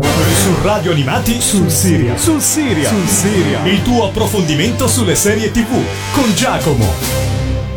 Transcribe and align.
Su 0.00 0.54
Radio 0.62 0.90
Animati 0.90 1.40
sul 1.40 1.70
Siria. 1.70 2.16
Sul 2.16 2.40
Siria. 2.40 2.88
Sul 2.88 3.06
Siria. 3.06 3.64
Il 3.64 3.82
tuo 3.82 4.08
approfondimento 4.08 4.88
sulle 4.88 5.14
serie 5.14 5.52
TV 5.52 5.70
con 6.12 6.34
Giacomo. 6.34 6.84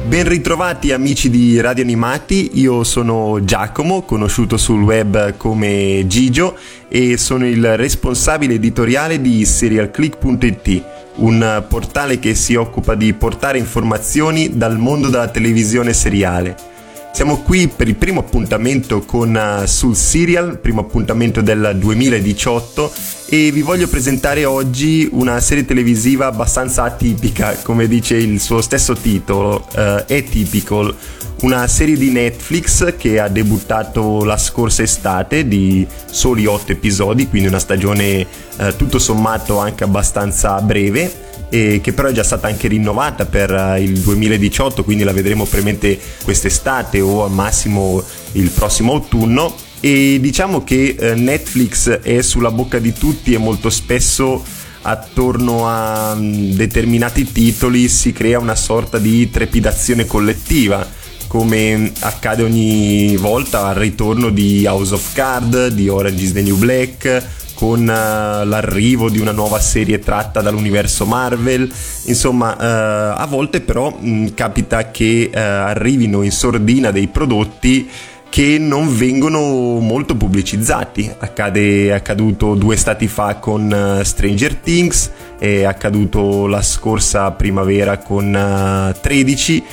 Ben 0.08 0.28
ritrovati 0.28 0.92
amici 0.92 1.30
di 1.30 1.60
Radio 1.60 1.84
Animati, 1.84 2.52
io 2.54 2.84
sono 2.84 3.44
Giacomo, 3.44 4.02
conosciuto 4.02 4.58
sul 4.58 4.82
web 4.82 5.36
come 5.38 6.06
Gigio 6.08 6.58
e 6.88 7.18
sono 7.18 7.46
il 7.46 7.76
responsabile 7.76 8.56
editoriale 8.56 9.22
di 9.22 9.46
serialclick.it, 9.46 10.84
un 11.16 11.66
portale 11.68 12.20
che 12.20 12.34
si 12.34 12.56
occupa 12.56 12.96
di 12.96 13.14
portare 13.14 13.60
informazioni 13.60 14.58
dal 14.58 14.80
mondo 14.80 15.10
della 15.10 15.28
televisione 15.28 15.94
seriale. 15.94 16.77
Siamo 17.12 17.42
qui 17.42 17.68
per 17.68 17.88
il 17.88 17.96
primo 17.96 18.20
appuntamento 18.20 19.02
con 19.02 19.34
uh, 19.34 19.66
Sul 19.66 19.96
Serial, 19.96 20.60
primo 20.60 20.82
appuntamento 20.82 21.42
del 21.42 21.76
2018 21.76 22.92
e 23.30 23.52
vi 23.52 23.62
voglio 23.62 23.88
presentare 23.88 24.46
oggi 24.46 25.10
una 25.12 25.40
serie 25.40 25.66
televisiva 25.66 26.28
abbastanza 26.28 26.84
atipica, 26.84 27.58
come 27.64 27.88
dice 27.88 28.16
il 28.16 28.40
suo 28.40 28.62
stesso 28.62 28.94
titolo, 28.94 29.68
uh, 29.76 29.80
Atypical, 29.80 30.96
una 31.42 31.68
serie 31.68 31.98
di 31.98 32.12
Netflix 32.12 32.96
che 32.98 33.20
ha 33.20 33.28
debuttato 33.28 34.24
la 34.24 34.38
scorsa 34.38 34.84
estate 34.84 35.48
di 35.48 35.88
soli 36.06 36.46
8 36.46 36.72
episodi, 36.72 37.28
quindi 37.28 37.48
una 37.48 37.60
stagione 37.60 38.28
uh, 38.58 38.76
tutto 38.76 39.00
sommato 39.00 39.58
anche 39.58 39.84
abbastanza 39.84 40.62
breve 40.62 41.26
e 41.50 41.80
che 41.82 41.94
però 41.94 42.10
è 42.10 42.12
già 42.12 42.24
stata 42.24 42.48
anche 42.48 42.68
rinnovata 42.68 43.26
per 43.26 43.52
eh, 43.52 43.82
il 43.82 44.00
2018, 44.00 44.84
quindi 44.84 45.04
la 45.04 45.14
vedremo 45.14 45.46
probabilmente 45.46 46.00
quest'estate 46.24 47.00
o 47.02 47.24
al 47.24 47.32
massimo 47.32 48.04
il 48.34 48.50
prossimo 48.50 48.94
autunno. 48.94 49.56
E 49.80 50.18
diciamo 50.20 50.64
che 50.64 50.96
eh, 50.98 51.14
Netflix 51.14 51.90
è 51.90 52.22
sulla 52.22 52.52
bocca 52.52 52.80
di 52.80 52.94
tutti 52.94 53.34
e 53.34 53.38
molto 53.38 53.70
spesso 53.70 54.44
attorno 54.82 55.68
a 55.68 56.16
mm, 56.16 56.52
determinati 56.52 57.32
titoli 57.32 57.88
si 57.88 58.12
crea 58.12 58.40
una 58.40 58.56
sorta 58.56 58.98
di 58.98 59.30
trepidazione 59.30 60.06
collettiva 60.06 60.88
come 61.28 61.92
accade 62.00 62.42
ogni 62.42 63.16
volta 63.18 63.68
al 63.68 63.76
ritorno 63.76 64.30
di 64.30 64.66
House 64.66 64.94
of 64.94 65.14
Card, 65.14 65.68
di 65.68 65.90
Orange 65.90 66.24
is 66.24 66.32
the 66.32 66.42
New 66.42 66.56
Black 66.56 67.37
con 67.58 67.82
uh, 67.82 68.48
l'arrivo 68.48 69.10
di 69.10 69.18
una 69.18 69.32
nuova 69.32 69.60
serie 69.60 69.98
tratta 69.98 70.42
dall'universo 70.42 71.08
Marvel. 71.08 71.68
Insomma, 72.04 72.54
uh, 72.54 73.20
a 73.20 73.26
volte 73.28 73.62
però 73.62 73.90
mh, 73.90 74.10
mm, 74.10 74.26
capita 74.36 74.92
che 74.92 75.32
uh, 75.34 75.38
arrivino 75.38 76.22
in 76.22 76.30
sordina 76.30 76.92
dei 76.92 77.08
prodotti 77.08 77.90
che 78.30 78.60
non 78.60 78.96
vengono 78.96 79.80
molto 79.80 80.16
pubblicizzati. 80.16 81.12
Accade, 81.18 81.88
è 81.88 81.92
accaduto 81.94 82.54
due 82.54 82.76
stati 82.76 83.08
fa 83.08 83.38
con 83.38 84.02
Stranger 84.04 84.54
Things, 84.58 85.10
è 85.40 85.64
accaduto 85.64 86.46
la 86.46 86.62
scorsa 86.62 87.32
primavera 87.32 87.98
con 87.98 88.94
13 89.02 89.64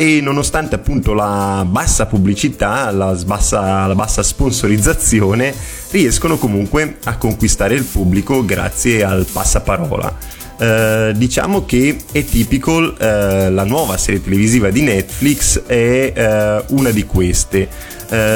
e 0.00 0.22
nonostante 0.22 0.76
appunto 0.76 1.12
la 1.12 1.62
bassa 1.68 2.06
pubblicità, 2.06 2.90
la 2.90 3.14
bassa, 3.26 3.86
la 3.86 3.94
bassa 3.94 4.22
sponsorizzazione, 4.22 5.54
riescono 5.90 6.38
comunque 6.38 6.96
a 7.04 7.18
conquistare 7.18 7.74
il 7.74 7.84
pubblico 7.84 8.42
grazie 8.42 9.04
al 9.04 9.26
passaparola. 9.30 10.38
Uh, 10.56 11.12
diciamo 11.12 11.66
che 11.66 11.98
è 12.12 12.24
tipical, 12.24 12.96
uh, 12.98 13.52
la 13.52 13.64
nuova 13.64 13.98
serie 13.98 14.22
televisiva 14.22 14.70
di 14.70 14.80
Netflix 14.80 15.64
è 15.66 16.64
uh, 16.66 16.74
una 16.78 16.88
di 16.92 17.04
queste. 17.04 17.68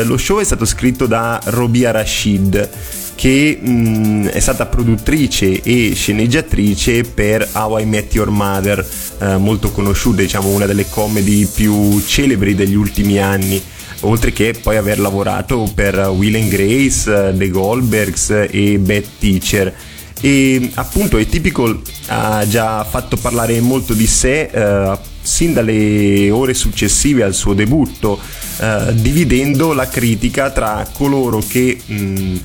lo 0.04 0.18
show 0.18 0.40
è 0.40 0.44
stato 0.44 0.66
scritto 0.66 1.06
da 1.06 1.40
Robia 1.44 1.92
Rashid 1.92 2.68
che 3.14 3.58
mh, 3.60 3.68
mm, 3.68 4.26
è 4.26 4.40
stata 4.40 4.66
produttrice 4.66 5.62
e 5.62 5.92
sceneggiatrice 5.94 7.02
per 7.04 7.48
How 7.52 7.78
I 7.78 7.84
Met 7.84 8.14
Your 8.14 8.30
Mother, 8.30 8.86
eh, 9.20 9.36
molto 9.36 9.70
conosciuta, 9.70 10.22
diciamo 10.22 10.48
una 10.48 10.66
delle 10.66 10.88
comedy 10.88 11.46
più 11.46 12.00
celebri 12.06 12.54
degli 12.54 12.74
ultimi 12.74 13.18
anni 13.18 13.62
oltre 14.04 14.32
che 14.32 14.54
poi 14.60 14.76
aver 14.76 15.00
lavorato 15.00 15.70
per 15.74 15.96
Will 16.14 16.34
and 16.34 16.48
Grace, 16.48 17.34
The 17.36 17.50
Goldbergs 17.50 18.46
e 18.50 18.78
Bad 18.78 19.04
Teacher. 19.18 19.74
E 20.20 20.70
appunto 20.74 21.18
Atypical 21.18 21.80
ha 22.06 22.46
già 22.48 22.84
fatto 22.84 23.16
parlare 23.16 23.60
molto 23.60 23.92
di 23.92 24.06
sé 24.06 24.48
eh, 24.50 24.98
sin 25.20 25.52
dalle 25.52 26.30
ore 26.30 26.54
successive 26.54 27.24
al 27.24 27.34
suo 27.34 27.52
debutto, 27.52 28.18
eh, 28.58 28.94
dividendo 28.94 29.72
la 29.72 29.88
critica 29.88 30.50
tra 30.50 30.86
coloro 30.92 31.42
che 31.46 31.78
mh, 31.84 32.36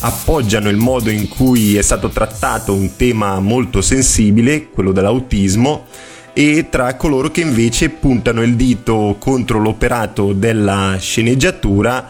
appoggiano 0.00 0.68
il 0.68 0.76
modo 0.76 1.10
in 1.10 1.28
cui 1.28 1.76
è 1.76 1.82
stato 1.82 2.08
trattato 2.08 2.72
un 2.72 2.96
tema 2.96 3.40
molto 3.40 3.80
sensibile, 3.80 4.68
quello 4.68 4.92
dell'autismo, 4.92 5.86
e 6.32 6.66
tra 6.70 6.94
coloro 6.94 7.30
che 7.30 7.40
invece 7.40 7.88
puntano 7.88 8.42
il 8.42 8.54
dito 8.54 9.16
contro 9.18 9.58
l'operato 9.58 10.32
della 10.32 10.96
sceneggiatura 11.00 12.08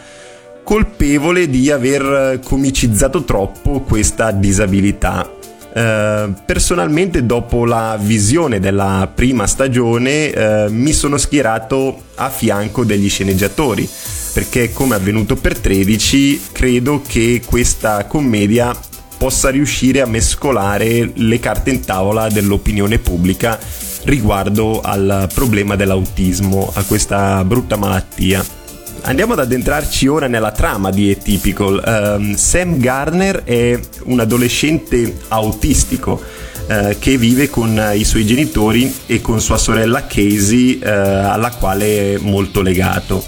colpevole 0.62 1.49
di 1.49 1.71
aver 1.71 2.41
comicizzato 2.44 3.25
troppo 3.25 3.81
questa 3.81 4.32
disabilità. 4.32 5.38
Uh, 5.78 6.34
personalmente 6.44 7.25
dopo 7.25 7.65
la 7.65 7.97
visione 8.00 8.59
della 8.59 9.09
prima 9.15 9.47
stagione 9.47 10.31
uh, 10.31 10.72
mi 10.72 10.93
sono 10.93 11.19
schierato 11.19 12.00
a 12.16 12.31
fianco 12.31 12.83
degli 12.83 13.09
sceneggiatori 13.09 13.88
perché 14.33 14.72
come 14.72 14.97
avvenuto 14.97 15.37
per 15.37 15.56
13 15.56 16.49
credo 16.50 17.00
che 17.06 17.43
questa 17.44 18.06
commedia 18.06 18.75
possa 19.19 19.50
riuscire 19.50 20.00
a 20.00 20.06
mescolare 20.06 21.12
le 21.15 21.38
carte 21.38 21.71
in 21.71 21.84
tavola 21.84 22.28
dell'opinione 22.28 22.99
pubblica 22.99 23.59
riguardo 24.05 24.81
al 24.81 25.28
problema 25.33 25.77
dell'autismo, 25.77 26.71
a 26.75 26.83
questa 26.84 27.44
brutta 27.44 27.77
malattia. 27.77 28.57
Andiamo 29.03 29.32
ad 29.32 29.41
addentrarci 29.41 30.06
ora 30.06 30.26
nella 30.26 30.53
trama 30.53 30.91
di 30.91 31.10
Atypical. 31.10 32.16
Um, 32.19 32.34
Sam 32.34 32.78
Garner 32.78 33.44
è 33.44 33.78
un 34.04 34.20
adolescente 34.20 35.19
autistico 35.28 36.22
uh, 36.66 36.97
che 36.98 37.16
vive 37.16 37.48
con 37.48 37.81
i 37.94 38.04
suoi 38.04 38.26
genitori 38.26 38.92
e 39.06 39.20
con 39.20 39.41
sua 39.41 39.56
sorella 39.56 40.06
Casey, 40.06 40.78
uh, 40.82 40.87
alla 40.87 41.50
quale 41.50 42.14
è 42.14 42.19
molto 42.19 42.60
legato 42.60 43.25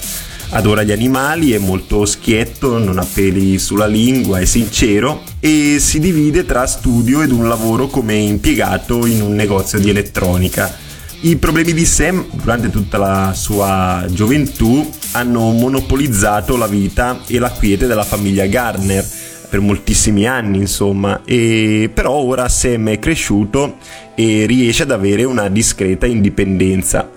adora 0.51 0.83
gli 0.83 0.93
animali, 0.93 1.53
è 1.53 1.59
molto 1.59 2.05
schietto, 2.05 2.79
non 2.79 2.99
ha 2.99 3.07
peli 3.11 3.59
sulla 3.59 3.87
lingua, 3.87 4.41
è 4.41 4.45
sincero 4.45 5.23
e 5.39 5.77
si 5.79 6.01
divide 6.01 6.45
tra 6.45 6.67
studio 6.67 7.23
ed 7.23 7.31
un 7.31 7.49
lavoro 7.49 7.87
come 7.87 8.15
impiegato 8.15 9.07
in 9.07 9.23
un 9.23 9.35
negozio 9.35 9.79
di 9.79 9.91
elettronica. 9.91 10.89
I 11.23 11.37
problemi 11.37 11.75
di 11.75 11.85
Sam 11.85 12.25
durante 12.33 12.71
tutta 12.71 12.97
la 12.97 13.35
sua 13.35 14.07
gioventù 14.09 14.89
hanno 15.13 15.51
monopolizzato 15.51 16.57
la 16.57 16.67
vita 16.67 17.21
e 17.27 17.39
la 17.39 17.51
quiete 17.51 17.87
della 17.87 18.05
famiglia 18.05 18.47
Gardner 18.47 19.07
per 19.51 19.61
moltissimi 19.61 20.27
anni, 20.27 20.61
insomma, 20.61 21.21
e 21.27 21.91
però 21.93 22.13
ora 22.13 22.49
Sam 22.49 22.89
è 22.89 22.99
cresciuto 22.99 23.77
e 24.15 24.47
riesce 24.47 24.85
ad 24.85 24.93
avere 24.93 25.25
una 25.25 25.51
discreta 25.51 26.07
indipendenza. 26.07 27.11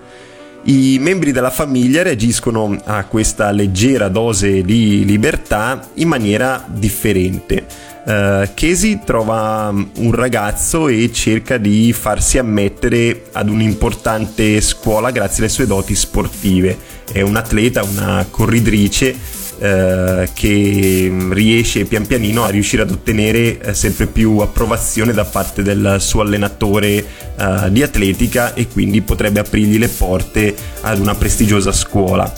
I 0.64 0.98
membri 1.00 1.32
della 1.32 1.50
famiglia 1.50 2.02
reagiscono 2.02 2.78
a 2.84 3.04
questa 3.04 3.50
leggera 3.52 4.08
dose 4.08 4.60
di 4.62 5.06
libertà 5.06 5.88
in 5.94 6.08
maniera 6.08 6.62
differente. 6.68 7.92
Uh, 8.04 8.46
Casey 8.52 9.00
trova 9.02 9.72
un 9.72 10.12
ragazzo 10.12 10.88
e 10.88 11.10
cerca 11.10 11.56
di 11.56 11.90
farsi 11.94 12.36
ammettere 12.36 13.28
ad 13.32 13.48
un'importante 13.48 14.60
scuola 14.60 15.10
grazie 15.10 15.44
alle 15.44 15.52
sue 15.52 15.66
doti 15.66 15.94
sportive. 15.94 16.76
È 17.10 17.22
un 17.22 17.36
atleta, 17.36 17.82
una 17.82 18.26
corridrice 18.30 19.16
eh, 19.58 20.28
che 20.34 21.12
riesce 21.30 21.84
pian 21.84 22.06
pianino 22.06 22.44
a 22.44 22.48
riuscire 22.48 22.82
ad 22.82 22.90
ottenere 22.90 23.60
eh, 23.60 23.72
sempre 23.74 24.06
più 24.06 24.38
approvazione 24.38 25.12
da 25.12 25.24
parte 25.24 25.62
del 25.62 25.96
suo 26.00 26.22
allenatore 26.22 27.04
eh, 27.36 27.70
di 27.70 27.82
atletica 27.82 28.52
e 28.54 28.68
quindi 28.68 29.00
potrebbe 29.00 29.40
aprirgli 29.40 29.78
le 29.78 29.88
porte 29.88 30.54
ad 30.82 30.98
una 30.98 31.14
prestigiosa 31.14 31.72
scuola. 31.72 32.30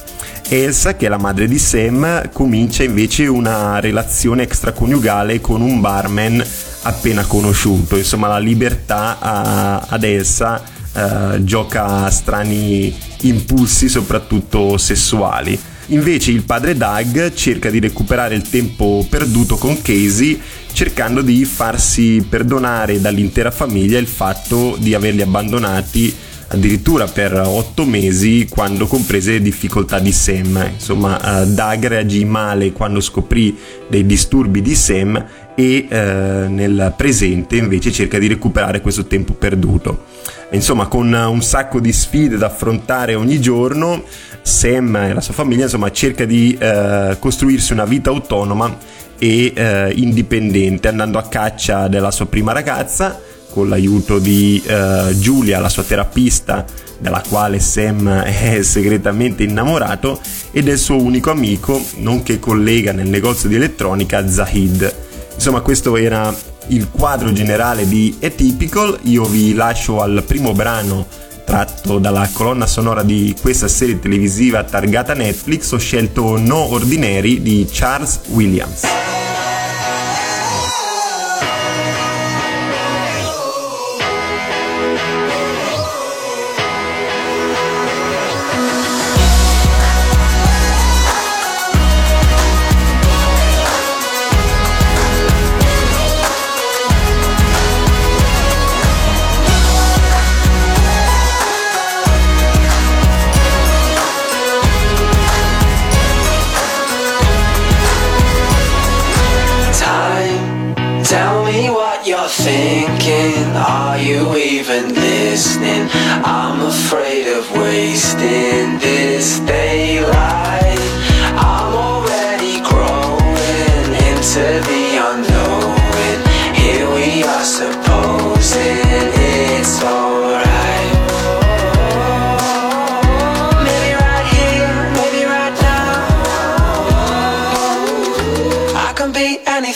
Elsa, 0.48 0.94
che 0.94 1.06
è 1.06 1.08
la 1.08 1.18
madre 1.18 1.48
di 1.48 1.58
Sam, 1.58 2.30
comincia 2.32 2.84
invece 2.84 3.26
una 3.26 3.80
relazione 3.80 4.44
extraconiugale 4.44 5.40
con 5.40 5.60
un 5.60 5.80
barman 5.80 6.44
appena 6.82 7.24
conosciuto. 7.24 7.96
Insomma, 7.96 8.28
la 8.28 8.38
libertà 8.38 9.18
a, 9.18 9.86
ad 9.88 10.04
Elsa 10.04 10.62
uh, 10.92 11.42
gioca 11.42 12.08
strani 12.10 12.94
impulsi, 13.22 13.88
soprattutto 13.88 14.78
sessuali. 14.78 15.58
Invece 15.86 16.30
il 16.30 16.42
padre 16.42 16.76
Doug 16.76 17.32
cerca 17.34 17.70
di 17.70 17.80
recuperare 17.80 18.34
il 18.34 18.48
tempo 18.48 19.06
perduto 19.08 19.56
con 19.56 19.80
Casey 19.82 20.40
cercando 20.72 21.22
di 21.22 21.44
farsi 21.44 22.26
perdonare 22.28 23.00
dall'intera 23.00 23.50
famiglia 23.50 23.98
il 23.98 24.06
fatto 24.06 24.76
di 24.78 24.94
averli 24.94 25.22
abbandonati 25.22 26.14
addirittura 26.48 27.06
per 27.06 27.34
otto 27.34 27.84
mesi 27.84 28.46
quando 28.48 28.86
comprese 28.86 29.32
le 29.32 29.42
difficoltà 29.42 29.98
di 29.98 30.12
Sam. 30.12 30.70
Insomma, 30.74 31.42
uh, 31.42 31.46
Doug 31.46 31.86
reagì 31.86 32.24
male 32.24 32.72
quando 32.72 33.00
scoprì 33.00 33.56
dei 33.88 34.06
disturbi 34.06 34.62
di 34.62 34.74
Sam 34.74 35.24
e 35.58 35.86
eh, 35.88 36.46
nel 36.48 36.92
presente 36.94 37.56
invece 37.56 37.90
cerca 37.90 38.18
di 38.18 38.28
recuperare 38.28 38.82
questo 38.82 39.06
tempo 39.06 39.32
perduto. 39.32 40.04
Insomma, 40.50 40.86
con 40.86 41.10
un 41.12 41.42
sacco 41.42 41.80
di 41.80 41.92
sfide 41.92 42.36
da 42.36 42.46
affrontare 42.46 43.14
ogni 43.14 43.40
giorno, 43.40 44.04
Sam 44.42 44.96
e 44.96 45.14
la 45.14 45.22
sua 45.22 45.32
famiglia 45.32 45.64
insomma, 45.64 45.90
cerca 45.90 46.26
di 46.26 46.56
eh, 46.60 47.16
costruirsi 47.18 47.72
una 47.72 47.86
vita 47.86 48.10
autonoma 48.10 48.76
e 49.18 49.52
eh, 49.54 49.92
indipendente, 49.96 50.88
andando 50.88 51.18
a 51.18 51.26
caccia 51.26 51.88
della 51.88 52.10
sua 52.10 52.26
prima 52.26 52.52
ragazza 52.52 53.18
con 53.56 53.70
l'aiuto 53.70 54.18
di 54.18 54.62
eh, 54.66 55.16
Giulia, 55.18 55.58
la 55.60 55.70
sua 55.70 55.82
terapista, 55.82 56.66
della 56.98 57.22
quale 57.26 57.58
Sam 57.58 58.06
è 58.22 58.60
segretamente 58.60 59.44
innamorato, 59.44 60.20
e 60.50 60.62
del 60.62 60.76
suo 60.76 61.02
unico 61.02 61.30
amico, 61.30 61.82
nonché 62.00 62.38
collega 62.38 62.92
nel 62.92 63.08
negozio 63.08 63.48
di 63.48 63.54
elettronica, 63.54 64.28
Zahid. 64.28 64.94
Insomma, 65.32 65.62
questo 65.62 65.96
era 65.96 66.34
il 66.66 66.90
quadro 66.90 67.32
generale 67.32 67.88
di 67.88 68.14
Atypical. 68.22 68.98
Io 69.04 69.24
vi 69.24 69.54
lascio 69.54 70.02
al 70.02 70.22
primo 70.26 70.52
brano 70.52 71.06
tratto 71.46 71.98
dalla 71.98 72.28
colonna 72.30 72.66
sonora 72.66 73.02
di 73.02 73.34
questa 73.40 73.68
serie 73.68 73.98
televisiva 73.98 74.64
targata 74.64 75.14
Netflix. 75.14 75.72
Ho 75.72 75.78
scelto 75.78 76.36
No 76.36 76.72
Ordinary 76.74 77.40
di 77.40 77.66
Charles 77.70 78.20
Williams. 78.26 79.15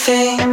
everything 0.09 0.50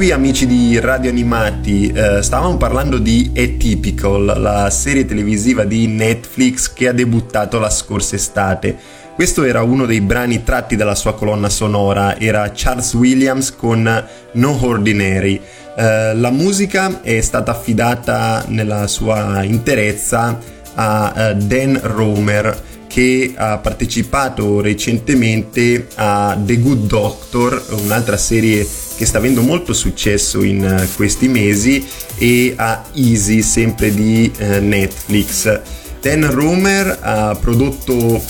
qui 0.00 0.12
amici 0.12 0.46
di 0.46 0.80
Radio 0.80 1.10
Animati, 1.10 1.92
eh, 1.92 2.22
stavamo 2.22 2.56
parlando 2.56 2.96
di 2.96 3.32
Atypical, 3.36 4.32
la 4.40 4.70
serie 4.70 5.04
televisiva 5.04 5.64
di 5.64 5.86
Netflix 5.88 6.72
che 6.72 6.88
ha 6.88 6.92
debuttato 6.92 7.58
la 7.58 7.68
scorsa 7.68 8.16
estate. 8.16 8.74
Questo 9.14 9.44
era 9.44 9.62
uno 9.62 9.84
dei 9.84 10.00
brani 10.00 10.42
tratti 10.42 10.74
dalla 10.74 10.94
sua 10.94 11.12
colonna 11.12 11.50
sonora, 11.50 12.18
era 12.18 12.50
Charles 12.54 12.94
Williams 12.94 13.54
con 13.54 14.04
No 14.32 14.58
Ordinary. 14.64 15.38
Eh, 15.76 16.14
la 16.14 16.30
musica 16.30 17.02
è 17.02 17.20
stata 17.20 17.50
affidata 17.50 18.42
nella 18.48 18.86
sua 18.86 19.42
interezza 19.42 20.38
a 20.76 21.12
uh, 21.14 21.34
Dan 21.34 21.78
Romer 21.82 22.68
che 22.90 23.32
ha 23.36 23.58
partecipato 23.58 24.60
recentemente 24.60 25.86
a 25.94 26.36
The 26.36 26.58
Good 26.58 26.86
Doctor, 26.86 27.64
un'altra 27.84 28.16
serie 28.16 28.66
che 28.96 29.06
sta 29.06 29.18
avendo 29.18 29.42
molto 29.42 29.72
successo 29.72 30.42
in 30.42 30.64
eh, 30.64 30.88
questi 30.96 31.28
mesi, 31.28 31.86
e 32.18 32.52
a 32.56 32.84
Easy, 32.94 33.42
sempre 33.42 33.94
di 33.94 34.30
uh, 34.40 34.44
Netflix. 34.60 35.60
Dan 36.00 36.28
Romer 36.30 36.98
ha 37.00 37.38
prodotto 37.40 37.94
uh, 37.94 38.22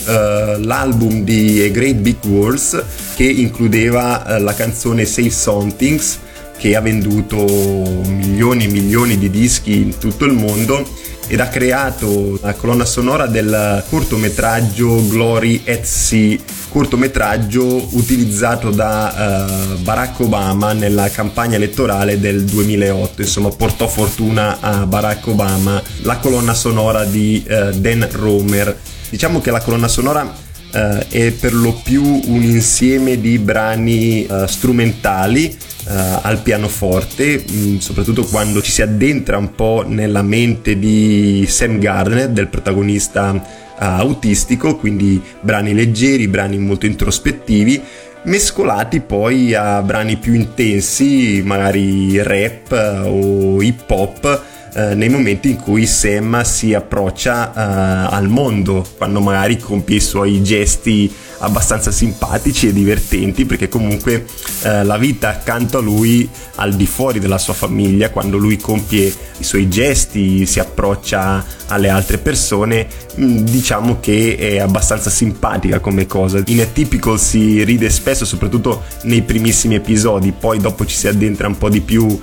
l'album 0.59 1.25
di 1.25 1.63
A 1.63 1.71
Great 1.71 1.97
Big 1.97 2.17
Wars 2.27 2.83
che 3.15 3.25
includeva 3.25 4.25
uh, 4.27 4.43
la 4.43 4.55
canzone 4.55 5.07
Save 5.07 5.31
Somethings 5.31 6.19
che 6.59 6.77
ha 6.77 6.81
venduto 6.81 7.39
milioni 8.07 8.65
e 8.65 8.69
milioni 8.69 9.17
di 9.17 9.31
dischi 9.31 9.77
in 9.77 9.97
tutto 9.97 10.27
il 10.27 10.33
mondo 10.33 10.87
ed 11.31 11.39
ha 11.39 11.47
creato 11.47 12.41
la 12.43 12.55
colonna 12.55 12.85
sonora 12.85 13.29
del 13.29 13.85
cortometraggio 13.89 15.07
Glory 15.07 15.63
at 15.65 15.85
Sea, 15.85 16.37
cortometraggio 16.69 17.91
utilizzato 17.93 18.71
da 18.71 19.77
uh, 19.77 19.81
Barack 19.81 20.19
Obama 20.19 20.73
nella 20.73 21.09
campagna 21.09 21.55
elettorale 21.55 22.19
del 22.19 22.43
2008, 22.43 23.23
insomma 23.23 23.49
portò 23.51 23.87
fortuna 23.87 24.59
a 24.59 24.85
Barack 24.87 25.29
Obama 25.29 25.81
la 26.03 26.17
colonna 26.17 26.53
sonora 26.53 27.05
di 27.05 27.47
uh, 27.49 27.79
Dan 27.79 28.09
Romer. 28.11 28.77
Diciamo 29.09 29.41
che 29.41 29.53
la 29.53 29.61
colonna 29.61 29.87
sonora 29.87 30.49
Uh, 30.73 30.99
è 31.09 31.33
per 31.33 31.53
lo 31.53 31.73
più 31.83 32.03
un 32.03 32.43
insieme 32.43 33.21
di 33.21 33.39
brani 33.39 34.25
uh, 34.29 34.47
strumentali 34.47 35.53
uh, 35.87 36.19
al 36.23 36.41
pianoforte, 36.43 37.43
mh, 37.45 37.53
mm, 37.53 37.77
soprattutto 37.79 38.25
quando 38.25 38.63
ci 38.63 38.71
si 38.71 38.83
addentra 38.83 39.37
un 39.37 39.55
po' 39.55 39.85
nella 39.87 40.23
mente 40.23 40.79
di 40.79 41.45
Sam 41.49 41.79
Gardner, 41.79 42.29
del 42.29 42.47
protagonista 42.49 43.31
uh, 43.31 43.41
autistico, 43.77 44.77
quindi 44.77 45.21
brani 45.41 45.75
leggeri, 45.75 46.29
brani 46.29 46.59
molto 46.59 46.87
introspettivi, 46.87 47.83
mescolati 48.25 49.01
poi 49.01 49.55
a 49.55 49.83
brani 49.83 50.17
più 50.17 50.35
intensi, 50.35 51.43
magari 51.45 52.23
rap 52.23 52.71
uh, 52.71 53.09
o 53.09 53.63
hip 53.63 53.91
hop. 53.91 54.43
Uh, 54.73 54.95
nei 54.95 55.09
momenti 55.09 55.51
in 55.51 55.57
cui 55.57 55.85
Sam 55.85 56.43
si 56.43 56.75
approccia 56.75 57.51
uh, 57.55 58.15
al 58.15 58.29
mondo, 58.29 58.87
quando 58.97 59.21
magari 59.21 59.59
compie 59.59 59.97
i 59.97 60.01
suoi 60.01 60.43
gesti 60.43 61.13
abbastanza 61.41 61.91
simpatici 61.91 62.69
e 62.69 62.73
divertenti 62.73 63.45
perché 63.45 63.69
comunque 63.69 64.25
eh, 64.63 64.85
la 64.85 64.97
vita 64.97 65.29
accanto 65.29 65.79
a 65.79 65.81
lui 65.81 66.29
al 66.57 66.75
di 66.75 66.87
fuori 66.87 67.19
della 67.19 67.39
sua 67.39 67.55
famiglia 67.55 68.11
quando 68.11 68.37
lui 68.37 68.57
compie 68.57 69.13
i 69.39 69.45
suoi 69.45 69.69
gesti 69.69 70.45
si 70.45 70.61
approccia 70.61 71.45
alle 71.69 71.89
altre 71.89 72.19
persone 72.19 72.87
mm, 73.19 73.39
diciamo 73.39 73.99
che 74.01 74.37
è 74.37 74.59
abbastanza 74.59 75.09
simpatica 75.09 75.81
come 75.81 76.07
cosa. 76.07 76.43
In 76.47 76.61
Atypical 76.61 77.19
si 77.19 77.65
ride 77.65 77.89
spesso 77.91 78.25
soprattutto 78.25 78.83
nei 79.03 79.23
primissimi 79.23 79.77
episodi 79.77 80.33
poi 80.33 80.59
dopo 80.59 80.85
ci 80.85 80.97
si 80.97 81.09
addentra 81.09 81.49
un 81.49 81.57
po' 81.57 81.71
di 81.71 81.81
più 81.81 82.05
uh, 82.05 82.21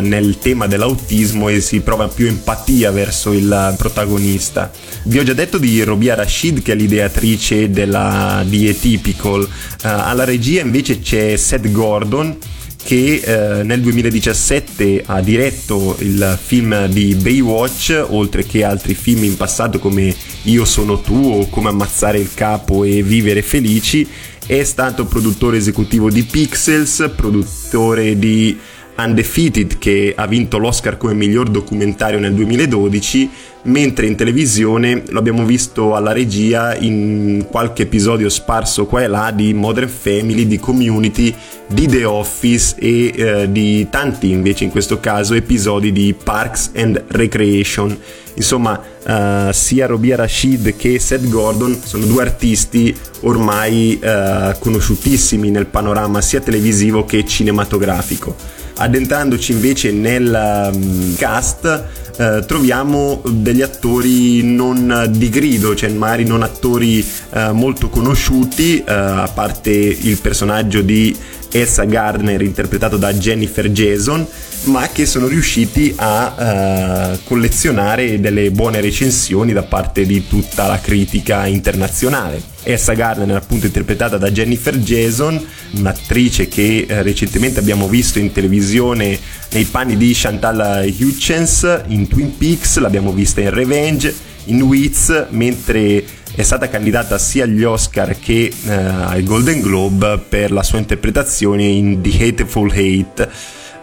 nel 0.00 0.38
tema 0.38 0.66
dell'autismo 0.66 1.48
e 1.48 1.60
si 1.60 1.80
prova 1.80 2.08
più 2.08 2.26
empatia 2.26 2.90
verso 2.90 3.32
il 3.32 3.74
protagonista. 3.78 4.70
Vi 5.04 5.18
ho 5.18 5.22
già 5.22 5.32
detto 5.32 5.56
di 5.56 5.82
Robia 5.82 6.14
Rashid 6.14 6.62
che 6.62 6.72
è 6.72 6.74
l'ideatrice 6.74 7.70
della 7.70 8.44
di 8.50 8.68
Atypical. 8.68 9.40
Uh, 9.40 9.48
alla 9.82 10.24
regia 10.24 10.60
invece 10.60 10.98
c'è 10.98 11.36
Seth 11.36 11.70
Gordon 11.70 12.36
che 12.82 13.20
eh, 13.22 13.62
nel 13.62 13.80
2017 13.82 15.02
ha 15.06 15.20
diretto 15.20 15.96
il 16.00 16.38
film 16.42 16.86
di 16.86 17.14
Baywatch, 17.14 18.06
oltre 18.08 18.44
che 18.44 18.64
altri 18.64 18.94
film 18.94 19.24
in 19.24 19.36
passato 19.36 19.78
come 19.78 20.14
Io 20.44 20.64
sono 20.64 21.00
tu 21.00 21.14
o 21.14 21.48
Come 21.50 21.68
ammazzare 21.68 22.18
il 22.18 22.32
capo 22.34 22.84
e 22.84 23.02
vivere 23.02 23.42
felici. 23.42 24.08
È 24.46 24.64
stato 24.64 25.04
produttore 25.04 25.58
esecutivo 25.58 26.10
di 26.10 26.24
Pixels, 26.24 27.12
produttore 27.14 28.18
di 28.18 28.58
Undefeated 29.04 29.78
che 29.78 30.12
ha 30.16 30.26
vinto 30.26 30.58
l'Oscar 30.58 30.96
come 30.96 31.14
miglior 31.14 31.48
documentario 31.48 32.18
nel 32.18 32.34
2012, 32.34 33.30
mentre 33.62 34.06
in 34.06 34.14
televisione 34.14 35.02
lo 35.08 35.18
abbiamo 35.18 35.44
visto 35.44 35.94
alla 35.94 36.12
regia 36.12 36.76
in 36.76 37.46
qualche 37.50 37.82
episodio 37.82 38.28
sparso 38.28 38.86
qua 38.86 39.02
e 39.02 39.06
là 39.06 39.32
di 39.34 39.54
Modern 39.54 39.88
Family, 39.88 40.46
di 40.46 40.58
Community, 40.58 41.34
di 41.66 41.86
The 41.86 42.04
Office 42.04 42.76
e 42.78 43.12
eh, 43.14 43.52
di 43.52 43.88
tanti 43.90 44.30
invece 44.30 44.64
in 44.64 44.70
questo 44.70 45.00
caso 45.00 45.34
episodi 45.34 45.92
di 45.92 46.14
Parks 46.14 46.70
and 46.74 47.02
Recreation. 47.08 47.98
Insomma, 48.34 48.80
uh, 49.06 49.52
sia 49.52 49.86
Robia 49.86 50.16
Rashid 50.16 50.76
che 50.76 50.98
Seth 50.98 51.28
Gordon 51.28 51.78
sono 51.82 52.06
due 52.06 52.22
artisti 52.22 52.96
ormai 53.20 54.00
uh, 54.02 54.56
conosciutissimi 54.58 55.50
nel 55.50 55.66
panorama 55.66 56.20
sia 56.20 56.40
televisivo 56.40 57.04
che 57.04 57.26
cinematografico. 57.26 58.34
Addentrandoci 58.82 59.52
invece 59.52 59.92
nel 59.92 60.70
um, 60.72 61.14
cast 61.16 61.84
eh, 62.16 62.44
troviamo 62.46 63.20
degli 63.26 63.60
attori 63.60 64.42
non 64.42 65.06
di 65.10 65.28
grido, 65.28 65.74
cioè 65.74 65.90
magari 65.90 66.24
non 66.24 66.42
attori 66.42 67.06
eh, 67.32 67.52
molto 67.52 67.90
conosciuti, 67.90 68.78
eh, 68.78 68.92
a 68.92 69.30
parte 69.34 69.70
il 69.70 70.18
personaggio 70.18 70.80
di 70.80 71.14
Elsa 71.52 71.84
Gardner 71.84 72.40
interpretato 72.42 72.96
da 72.96 73.12
Jennifer 73.12 73.68
Jason, 73.68 74.26
ma 74.64 74.88
che 74.88 75.06
sono 75.06 75.26
riusciti 75.26 75.92
a 75.96 77.12
uh, 77.14 77.18
collezionare 77.24 78.20
delle 78.20 78.50
buone 78.50 78.80
recensioni 78.80 79.52
da 79.52 79.62
parte 79.62 80.06
di 80.06 80.26
tutta 80.26 80.66
la 80.66 80.80
critica 80.80 81.46
internazionale. 81.46 82.40
Elsa 82.62 82.92
Gardner 82.92 83.36
appunto 83.36 83.66
interpretata 83.66 84.18
da 84.18 84.30
Jennifer 84.30 84.76
Jason, 84.76 85.44
un'attrice 85.72 86.48
che 86.48 86.86
uh, 86.88 86.94
recentemente 87.02 87.58
abbiamo 87.58 87.88
visto 87.88 88.18
in 88.18 88.32
televisione 88.32 89.18
nei 89.52 89.64
panni 89.64 89.96
di 89.96 90.12
Chantal 90.14 90.92
Hutchins 90.98 91.82
in 91.88 92.06
Twin 92.06 92.36
Peaks, 92.36 92.78
l'abbiamo 92.78 93.12
vista 93.12 93.40
in 93.40 93.50
Revenge, 93.50 94.14
in 94.44 94.62
Wits, 94.62 95.26
mentre 95.30 96.04
è 96.40 96.42
stata 96.42 96.68
candidata 96.68 97.18
sia 97.18 97.44
agli 97.44 97.62
Oscar 97.62 98.18
che 98.18 98.50
uh, 98.64 98.70
ai 98.70 99.22
Golden 99.22 99.60
Globe 99.60 100.18
per 100.26 100.50
la 100.50 100.62
sua 100.62 100.78
interpretazione 100.78 101.64
in 101.64 102.00
The 102.00 102.28
Hateful 102.28 102.70
Hate 102.70 103.28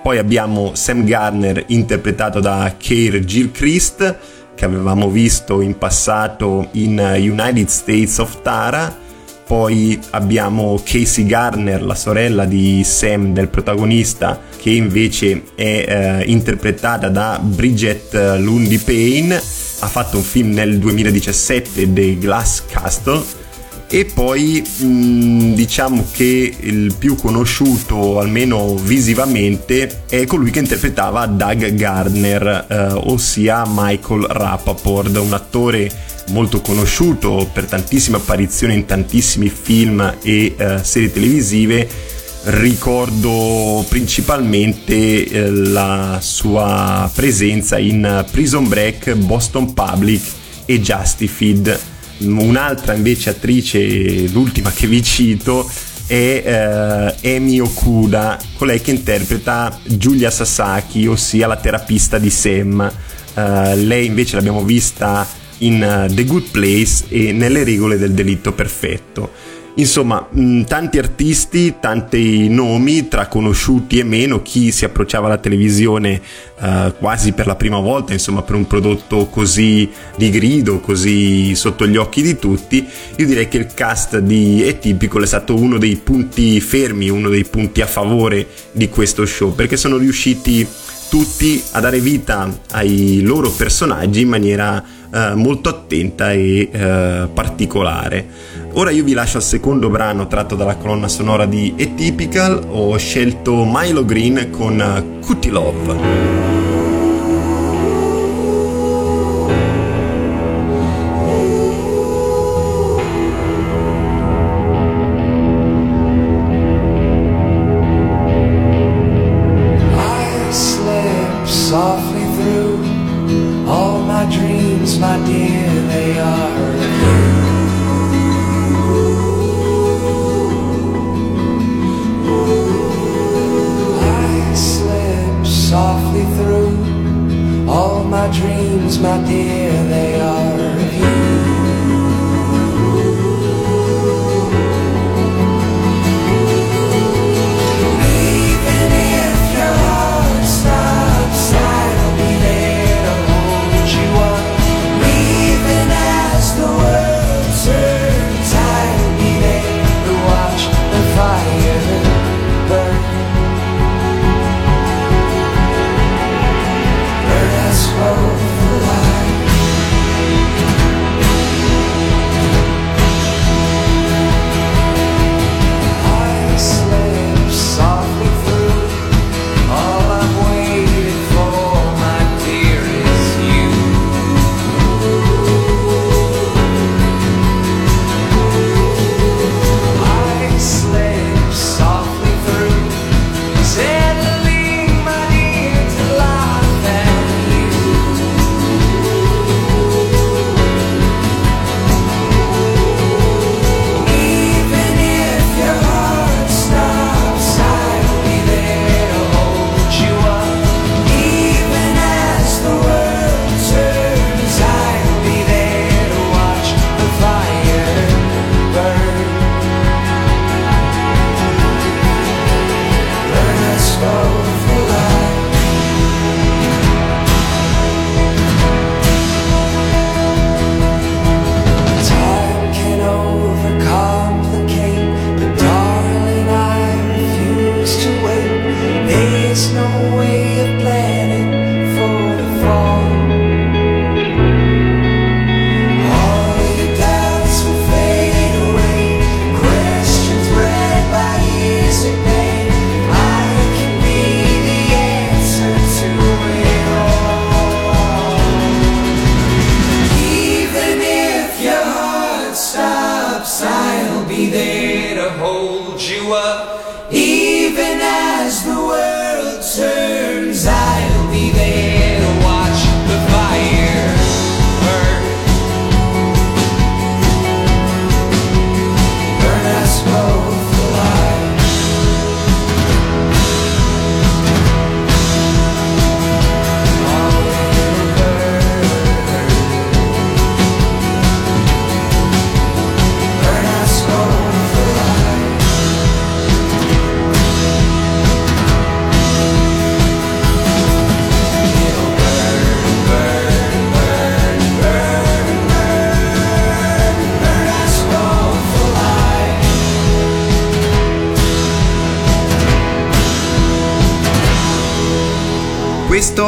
poi 0.01 0.17
abbiamo 0.17 0.71
Sam 0.73 1.03
Garner 1.03 1.65
interpretato 1.67 2.39
da 2.39 2.73
Keir 2.77 3.23
Gilchrist 3.23 4.17
che 4.55 4.65
avevamo 4.65 5.09
visto 5.09 5.61
in 5.61 5.77
passato 5.77 6.69
in 6.71 6.97
United 6.97 7.67
States 7.67 8.17
of 8.17 8.41
Tara. 8.41 9.05
Poi 9.45 9.99
abbiamo 10.09 10.81
Casey 10.83 11.25
Garner, 11.25 11.83
la 11.83 11.93
sorella 11.93 12.45
di 12.45 12.83
Sam 12.83 13.33
del 13.33 13.49
protagonista, 13.49 14.41
che 14.57 14.71
invece 14.71 15.43
è 15.55 15.85
eh, 15.87 16.23
interpretata 16.25 17.07
da 17.09 17.39
Bridget 17.41 18.13
Lundy 18.39 18.79
Payne. 18.79 19.39
Ha 19.79 19.87
fatto 19.87 20.17
un 20.17 20.23
film 20.23 20.53
nel 20.53 20.79
2017, 20.79 21.93
The 21.93 22.17
Glass 22.17 22.63
Castle 22.67 23.45
e 23.89 24.05
poi 24.05 24.61
mm, 24.83 25.53
diciamo 25.53 26.07
che 26.11 26.53
il 26.59 26.93
più 26.97 27.15
conosciuto 27.15 28.19
almeno 28.19 28.75
visivamente 28.75 30.03
è 30.09 30.25
colui 30.25 30.51
che 30.51 30.59
interpretava 30.59 31.25
Doug 31.25 31.73
Gardner 31.73 32.65
eh, 32.67 32.77
ossia 33.05 33.63
Michael 33.65 34.23
Rappaport 34.23 35.15
un 35.15 35.31
attore 35.31 35.89
molto 36.31 36.59
conosciuto 36.59 37.49
per 37.53 37.65
tantissime 37.65 38.17
apparizioni 38.17 38.73
in 38.73 38.85
tantissimi 38.85 39.49
film 39.49 40.17
e 40.21 40.53
eh, 40.57 40.83
serie 40.83 41.11
televisive 41.11 41.87
ricordo 42.43 43.85
principalmente 43.89 45.25
eh, 45.27 45.51
la 45.51 46.19
sua 46.21 47.09
presenza 47.13 47.77
in 47.77 48.25
Prison 48.31 48.67
Break, 48.67 49.13
Boston 49.15 49.73
Public 49.73 50.21
e 50.65 50.79
Justified 50.81 51.95
Un'altra 52.19 52.93
invece 52.95 53.29
attrice, 53.29 54.27
l'ultima 54.29 54.71
che 54.71 54.87
vi 54.87 55.03
cito, 55.03 55.69
è 56.07 57.13
uh, 57.21 57.25
Emi 57.25 57.59
Okuda, 57.59 58.39
colei 58.55 58.81
che 58.81 58.91
interpreta 58.91 59.79
Giulia 59.83 60.31
Sasaki, 60.31 61.05
ossia 61.05 61.45
la 61.45 61.57
terapista 61.57 62.17
di 62.17 62.31
Sam. 62.31 62.91
Uh, 63.35 63.41
lei 63.75 64.07
invece 64.07 64.35
l'abbiamo 64.35 64.63
vista 64.63 65.27
in 65.59 66.07
uh, 66.09 66.11
The 66.11 66.25
Good 66.25 66.49
Place 66.49 67.05
e 67.09 67.31
nelle 67.33 67.63
regole 67.63 67.99
del 67.99 68.13
delitto 68.13 68.51
perfetto. 68.51 69.31
Insomma, 69.79 70.27
mh, 70.27 70.63
tanti 70.63 70.97
artisti, 70.97 71.75
tanti 71.79 72.49
nomi, 72.49 73.07
tra 73.07 73.27
conosciuti 73.27 73.99
e 73.99 74.03
meno, 74.03 74.41
chi 74.41 74.71
si 74.71 74.85
approcciava 74.85 75.27
alla 75.27 75.37
televisione 75.37 76.19
eh, 76.59 76.93
quasi 76.97 77.33
per 77.33 77.45
la 77.45 77.55
prima 77.55 77.79
volta, 77.79 78.11
insomma, 78.11 78.41
per 78.41 78.55
un 78.55 78.65
prodotto 78.65 79.27
così 79.27 79.87
di 80.15 80.31
grido, 80.31 80.79
così 80.79 81.53
sotto 81.53 81.85
gli 81.85 81.95
occhi 81.95 82.23
di 82.23 82.39
tutti, 82.39 82.87
io 83.17 83.25
direi 83.27 83.47
che 83.47 83.57
il 83.57 83.67
cast 83.75 84.17
di 84.17 84.67
Atypical 84.67 85.21
è 85.21 85.27
stato 85.27 85.55
uno 85.55 85.77
dei 85.77 85.95
punti 85.97 86.59
fermi, 86.59 87.09
uno 87.09 87.29
dei 87.29 87.45
punti 87.45 87.81
a 87.81 87.87
favore 87.87 88.47
di 88.71 88.89
questo 88.89 89.27
show, 89.27 89.53
perché 89.53 89.77
sono 89.77 89.97
riusciti 89.97 90.67
tutti 91.09 91.63
a 91.71 91.79
dare 91.79 91.99
vita 91.99 92.51
ai 92.71 93.21
loro 93.21 93.51
personaggi 93.51 94.21
in 94.21 94.27
maniera 94.27 94.83
eh, 95.13 95.33
molto 95.35 95.69
attenta 95.69 96.31
e 96.31 96.69
eh, 96.71 97.27
particolare. 97.33 98.25
Ora 98.73 98.91
io 98.91 99.03
vi 99.03 99.13
lascio 99.13 99.37
al 99.37 99.43
secondo 99.43 99.89
brano 99.89 100.27
tratto 100.27 100.55
dalla 100.55 100.75
colonna 100.75 101.07
sonora 101.07 101.45
di 101.45 101.73
Atypical, 101.79 102.65
ho 102.69 102.95
scelto 102.97 103.65
Milo 103.65 104.05
Green 104.05 104.49
con 104.51 105.19
Cutie 105.21 105.51
Love. 105.51 106.46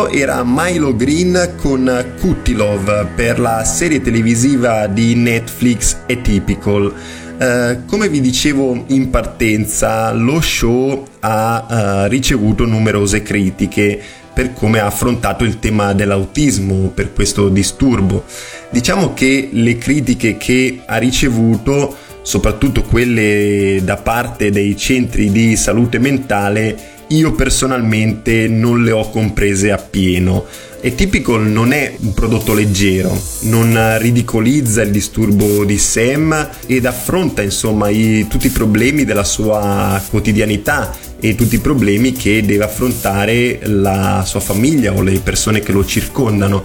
Era 0.07 0.43
Milo 0.45 0.95
Green 0.95 1.55
con 1.57 2.13
Kutilov 2.19 3.07
per 3.15 3.39
la 3.39 3.63
serie 3.63 4.01
televisiva 4.01 4.87
di 4.87 5.13
Netflix 5.15 5.97
Atypical. 6.07 6.93
Uh, 7.37 7.85
come 7.85 8.07
vi 8.07 8.21
dicevo 8.21 8.85
in 8.87 9.09
partenza, 9.09 10.11
lo 10.13 10.39
show 10.41 11.05
ha 11.19 12.05
uh, 12.05 12.09
ricevuto 12.09 12.65
numerose 12.65 13.21
critiche 13.21 13.99
per 14.33 14.53
come 14.53 14.79
ha 14.79 14.85
affrontato 14.85 15.43
il 15.43 15.59
tema 15.59 15.93
dell'autismo, 15.93 16.91
per 16.93 17.11
questo 17.13 17.49
disturbo. 17.49 18.23
Diciamo 18.69 19.13
che 19.13 19.49
le 19.51 19.77
critiche 19.77 20.37
che 20.37 20.79
ha 20.85 20.97
ricevuto, 20.97 21.95
soprattutto 22.21 22.83
quelle 22.83 23.81
da 23.83 23.97
parte 23.97 24.49
dei 24.49 24.77
centri 24.77 25.29
di 25.31 25.55
salute 25.55 25.99
mentale, 25.99 26.97
io 27.09 27.33
personalmente 27.33 28.47
non 28.47 28.83
le 28.83 28.91
ho 28.91 29.09
comprese 29.09 29.71
appieno. 29.71 30.45
E 30.81 30.95
Typical 30.95 31.45
non 31.45 31.73
è 31.73 31.95
un 31.99 32.13
prodotto 32.13 32.53
leggero, 32.53 33.21
non 33.41 33.97
ridicolizza 33.99 34.81
il 34.81 34.91
disturbo 34.91 35.65
di 35.65 35.77
Sam 35.77 36.49
ed 36.67 36.85
affronta 36.85 37.41
insomma 37.41 37.89
i, 37.89 38.27
tutti 38.29 38.47
i 38.47 38.51
problemi 38.51 39.03
della 39.03 39.25
sua 39.25 40.01
quotidianità 40.09 40.95
e 41.19 41.35
tutti 41.35 41.55
i 41.55 41.59
problemi 41.59 42.13
che 42.13 42.45
deve 42.45 42.63
affrontare 42.63 43.59
la 43.63 44.23
sua 44.25 44.39
famiglia 44.39 44.93
o 44.93 45.01
le 45.01 45.19
persone 45.19 45.59
che 45.59 45.73
lo 45.73 45.83
circondano. 45.83 46.63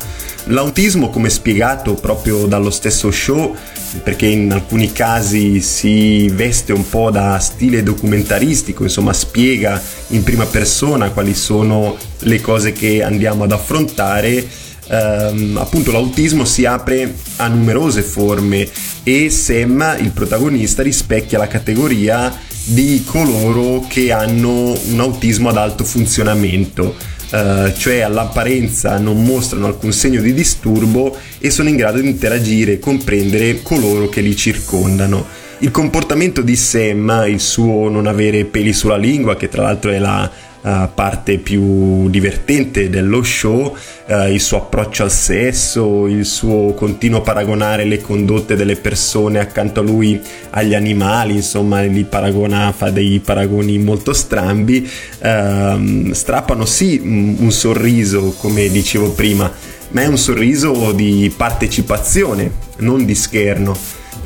L'autismo, 0.48 1.08
come 1.08 1.30
spiegato 1.30 1.94
proprio 1.94 2.44
dallo 2.44 2.70
stesso 2.70 3.10
show, 3.10 3.56
perché 4.02 4.26
in 4.26 4.52
alcuni 4.52 4.92
casi 4.92 5.60
si 5.60 6.28
veste 6.28 6.74
un 6.74 6.86
po' 6.86 7.10
da 7.10 7.38
stile 7.38 7.82
documentaristico, 7.82 8.82
insomma 8.82 9.14
spiega 9.14 9.80
in 10.08 10.22
prima 10.22 10.44
persona 10.44 11.10
quali 11.10 11.34
sono 11.34 11.96
le 12.20 12.40
cose 12.42 12.72
che 12.72 13.02
andiamo 13.02 13.44
ad 13.44 13.52
affrontare, 13.52 14.46
ehm, 14.88 15.56
appunto 15.58 15.92
l'autismo 15.92 16.44
si 16.44 16.66
apre 16.66 17.14
a 17.36 17.48
numerose 17.48 18.02
forme 18.02 18.68
e 19.02 19.30
Sam, 19.30 19.96
il 20.00 20.10
protagonista, 20.10 20.82
rispecchia 20.82 21.38
la 21.38 21.48
categoria 21.48 22.30
di 22.64 23.02
coloro 23.06 23.84
che 23.88 24.12
hanno 24.12 24.76
un 24.88 25.00
autismo 25.00 25.48
ad 25.48 25.56
alto 25.56 25.84
funzionamento, 25.84 26.94
eh, 27.30 27.72
cioè 27.76 28.00
all'apparenza 28.00 28.98
non 28.98 29.22
mostrano 29.22 29.66
alcun 29.66 29.92
segno 29.92 30.20
di 30.20 30.32
disturbo 30.32 31.16
e 31.38 31.50
sono 31.50 31.68
in 31.68 31.76
grado 31.76 32.00
di 32.00 32.08
interagire 32.08 32.72
e 32.72 32.78
comprendere 32.78 33.62
coloro 33.62 34.08
che 34.08 34.20
li 34.20 34.36
circondano. 34.36 35.26
Il 35.58 35.70
comportamento 35.70 36.42
di 36.42 36.56
Sam, 36.56 37.24
il 37.26 37.40
suo 37.40 37.88
non 37.88 38.06
avere 38.06 38.44
peli 38.44 38.72
sulla 38.72 38.96
lingua, 38.96 39.36
che 39.36 39.48
tra 39.48 39.62
l'altro 39.62 39.90
è 39.90 39.98
la 39.98 40.30
uh, 40.64 40.88
parte 40.92 41.38
più 41.38 42.08
divertente 42.08 42.88
dello 42.90 43.22
show, 43.22 43.76
uh, 44.06 44.28
il 44.30 44.40
suo 44.40 44.58
approccio 44.58 45.04
al 45.04 45.10
sesso, 45.10 46.06
il 46.06 46.24
suo 46.24 46.72
continuo 46.74 47.20
paragonare 47.20 47.84
le 47.84 48.00
condotte 48.00 48.56
delle 48.56 48.76
persone 48.76 49.38
accanto 49.38 49.80
a 49.80 49.82
lui 49.82 50.20
agli 50.50 50.74
animali, 50.74 51.34
insomma 51.34 51.82
li 51.82 52.04
paragona, 52.04 52.72
fa 52.72 52.90
dei 52.90 53.20
paragoni 53.20 53.78
molto 53.78 54.12
strambi, 54.12 54.88
uh, 55.20 56.12
strappano 56.12 56.64
sì 56.64 57.00
un 57.04 57.52
sorriso 57.52 58.34
come 58.38 58.68
dicevo 58.68 59.12
prima, 59.12 59.52
ma 59.90 60.02
è 60.02 60.06
un 60.06 60.18
sorriso 60.18 60.92
di 60.92 61.32
partecipazione, 61.36 62.50
non 62.78 63.04
di 63.04 63.14
scherno. 63.14 63.76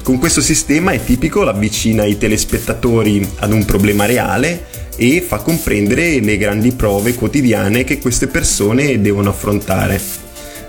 Con 0.02 0.18
questo 0.18 0.40
sistema 0.40 0.92
è 0.92 1.04
tipico 1.04 1.42
l'avvicina 1.42 2.04
i 2.04 2.16
telespettatori 2.16 3.28
ad 3.40 3.52
un 3.52 3.64
problema 3.66 4.06
reale 4.06 4.77
e 4.98 5.24
fa 5.26 5.38
comprendere 5.38 6.20
le 6.20 6.36
grandi 6.36 6.72
prove 6.72 7.14
quotidiane 7.14 7.84
che 7.84 7.98
queste 7.98 8.26
persone 8.26 9.00
devono 9.00 9.30
affrontare. 9.30 10.00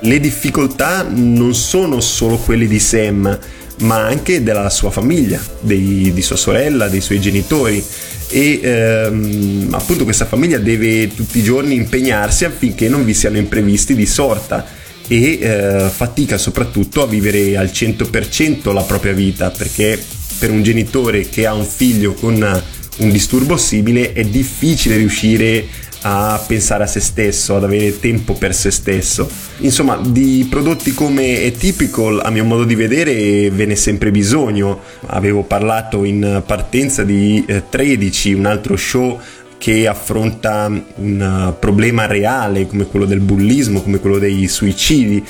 Le 0.01 0.19
difficoltà 0.19 1.05
non 1.11 1.55
sono 1.55 1.99
solo 1.99 2.37
quelle 2.37 2.67
di 2.67 2.79
Sam, 2.79 3.37
ma 3.81 4.05
anche 4.05 4.43
della 4.43 4.69
sua 4.69 4.91
famiglia, 4.91 5.41
dei, 5.59 6.13
di 6.13 6.21
sua 6.21 6.35
sorella, 6.35 6.87
dei 6.87 7.01
suoi 7.01 7.19
genitori 7.19 7.83
e 8.31 8.59
ehm, 8.61 9.69
appunto 9.71 10.03
questa 10.03 10.25
famiglia 10.25 10.59
deve 10.59 11.13
tutti 11.15 11.39
i 11.39 11.43
giorni 11.43 11.73
impegnarsi 11.73 12.45
affinché 12.45 12.87
non 12.87 13.03
vi 13.03 13.15
siano 13.15 13.37
imprevisti 13.37 13.95
di 13.95 14.05
sorta 14.05 14.63
e 15.07 15.39
eh, 15.41 15.89
fatica 15.91 16.37
soprattutto 16.37 17.01
a 17.01 17.07
vivere 17.07 17.57
al 17.57 17.71
100% 17.73 18.71
la 18.71 18.83
propria 18.83 19.13
vita 19.13 19.49
perché 19.49 19.99
per 20.37 20.51
un 20.51 20.61
genitore 20.61 21.27
che 21.27 21.47
ha 21.47 21.53
un 21.53 21.65
figlio 21.65 22.13
con 22.13 22.63
un 22.99 23.09
disturbo 23.09 23.57
simile 23.57 24.13
è 24.13 24.23
difficile 24.23 24.97
riuscire 24.97 25.65
a 26.01 26.41
pensare 26.45 26.83
a 26.83 26.87
se 26.87 26.99
stesso, 27.01 27.55
ad 27.55 27.63
avere 27.63 27.99
tempo 27.99 28.33
per 28.33 28.55
se 28.55 28.71
stesso. 28.71 29.29
Insomma, 29.59 29.99
di 30.01 30.47
prodotti 30.49 30.93
come 30.93 31.45
Atypical, 31.45 32.21
a 32.23 32.29
mio 32.29 32.45
modo 32.45 32.63
di 32.63 32.75
vedere, 32.75 33.49
ve 33.49 33.65
n'è 33.65 33.75
sempre 33.75 34.11
bisogno. 34.11 34.79
Avevo 35.07 35.43
parlato 35.43 36.05
in 36.05 36.41
partenza 36.45 37.03
di 37.03 37.43
13, 37.69 38.31
eh, 38.31 38.35
un 38.35 38.45
altro 38.45 38.77
show 38.77 39.19
che 39.57 39.87
affronta 39.87 40.71
un 40.95 41.53
problema 41.59 42.05
reale 42.05 42.65
come 42.65 42.85
quello 42.85 43.05
del 43.05 43.19
bullismo, 43.19 43.81
come 43.81 43.99
quello 43.99 44.17
dei 44.17 44.47
suicidi, 44.47 45.21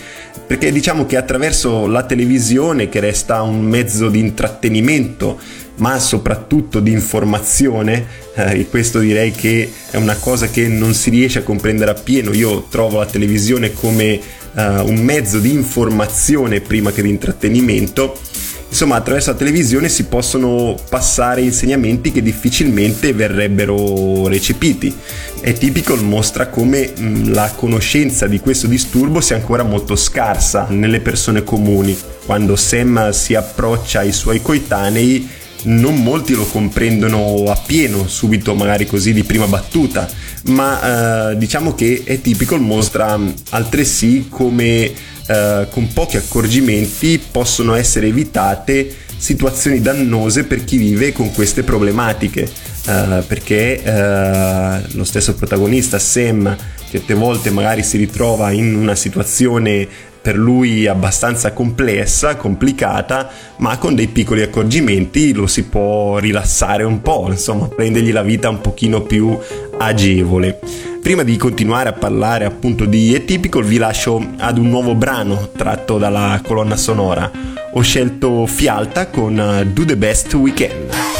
perché 0.46 0.72
diciamo 0.72 1.08
che 1.08 1.18
attraverso 1.18 1.88
la 1.88 2.04
televisione, 2.04 2.90
che 2.90 3.00
resta 3.00 3.42
un 3.42 3.62
mezzo 3.62 4.08
di 4.10 4.20
intrattenimento, 4.20 5.40
ma 5.80 6.00
soprattutto 6.00 6.80
di 6.80 6.92
informazione, 6.92 8.06
eh, 8.36 8.60
e 8.60 8.68
questo 8.68 9.00
direi 9.00 9.32
che 9.32 9.70
è 9.92 9.98
una 9.98 10.16
cosa 10.16 10.48
che 10.48 10.68
non 10.68 10.94
si 10.94 11.10
riesce 11.10 11.40
a 11.40 11.44
comprendere 11.44 11.92
appieno. 11.92 12.34
Io 12.34 12.68
trovo 12.70 13.00
la 13.00 13.06
televisione 13.06 13.74
come 13.74 14.06
eh, 14.06 14.22
un 14.54 15.00
mezzo 15.02 15.40
di 15.40 15.52
informazione 15.52 16.62
prima 16.62 16.92
che 16.92 17.02
di 17.02 17.10
intrattenimento. 17.10 18.18
Insomma, 18.70 18.98
attraverso 18.98 19.32
la 19.32 19.38
televisione 19.38 19.90
si 19.90 20.04
possono 20.06 20.78
passare 20.90 21.42
insegnamenti 21.42 22.12
che 22.12 22.22
difficilmente 22.22 23.14
verrebbero 23.14 24.28
recepiti. 24.28 24.96
È 25.42 25.54
tipico 25.54 25.96
mostra 25.96 26.50
come 26.50 26.94
mh, 26.96 27.34
la 27.34 27.52
conoscenza 27.56 28.28
di 28.28 28.40
questo 28.40 28.68
disturbo 28.68 29.22
sia 29.22 29.38
ancora 29.38 29.64
molto 29.64 29.96
scarsa 29.96 30.68
nelle 30.70 31.00
persone 31.00 31.44
comuni. 31.44 31.98
Quando 32.26 32.56
Sam 32.56 33.10
si 33.10 33.34
approccia 33.34 34.02
ai 34.02 34.12
suoi 34.12 34.40
coetanei, 34.40 35.28
non 35.64 36.02
molti 36.02 36.34
lo 36.34 36.46
comprendono 36.46 37.46
appieno, 37.48 38.08
subito 38.08 38.56
magari 38.56 38.86
così 38.86 39.14
di 39.14 39.24
prima 39.24 39.48
battuta, 39.48 40.10
ma 40.46 41.32
eh, 41.32 41.38
diciamo 41.38 41.76
che 41.76 42.04
è 42.06 42.22
tipico 42.22 42.58
mostra 42.58 43.20
altresì 43.50 44.28
come 44.30 44.92
eh, 45.28 45.68
con 45.70 45.88
pochi 45.94 46.18
accorgimenti 46.18 47.22
possono 47.32 47.76
essere 47.76 48.08
evitate 48.08 48.96
situazioni 49.16 49.82
dannose 49.82 50.46
per 50.46 50.64
chi 50.64 50.78
vive 50.78 51.12
con 51.12 51.32
queste 51.34 51.64
problematiche, 51.64 52.50
eh, 52.88 53.24
perché 53.28 53.84
eh, 53.84 54.82
lo 54.92 55.04
stesso 55.04 55.36
protagonista 55.36 56.00
Sam 56.00 56.56
certe 56.90 57.14
volte 57.14 57.52
magari 57.52 57.84
si 57.84 57.98
ritrova 57.98 58.52
in 58.52 58.76
una 58.76 58.96
situazione 58.96 59.88
per 60.22 60.36
lui 60.36 60.88
abbastanza 60.88 61.54
complessa, 61.54 62.36
complicata, 62.36 63.30
ma 63.58 63.78
con 63.78 63.96
dei 63.96 64.08
piccoli 64.08 64.42
accorgimenti 64.42 65.34
lo 65.34 65.48
si 65.48 65.64
può 65.64 66.18
rilassare 66.18 66.84
un 66.84 67.02
po', 67.02 67.28
insomma, 67.30 67.70
rendergli 67.76 68.12
la 68.12 68.24
vita 68.24 68.50
un 68.50 68.62
pochino 68.62 69.02
più 69.02 69.38
agevole. 69.78 70.60
Prima 71.02 71.24
di 71.24 71.38
continuare 71.38 71.90
a 71.90 71.94
parlare 71.94 72.46
appunto 72.46 72.86
di 72.86 73.16
Atypical 73.16 73.64
vi 73.64 73.78
lascio 73.78 74.34
ad 74.38 74.58
un 74.58 74.70
nuovo 74.70 74.96
brano 74.96 75.50
tratto 75.56 75.98
dalla 75.98 76.40
colonna 76.46 76.76
sonora. 76.76 77.32
Ho 77.74 77.82
scelto 77.82 78.46
Fialta 78.46 79.08
con 79.08 79.72
Do 79.74 79.86
the 79.86 79.96
Best 79.96 80.34
Weekend. 80.34 81.19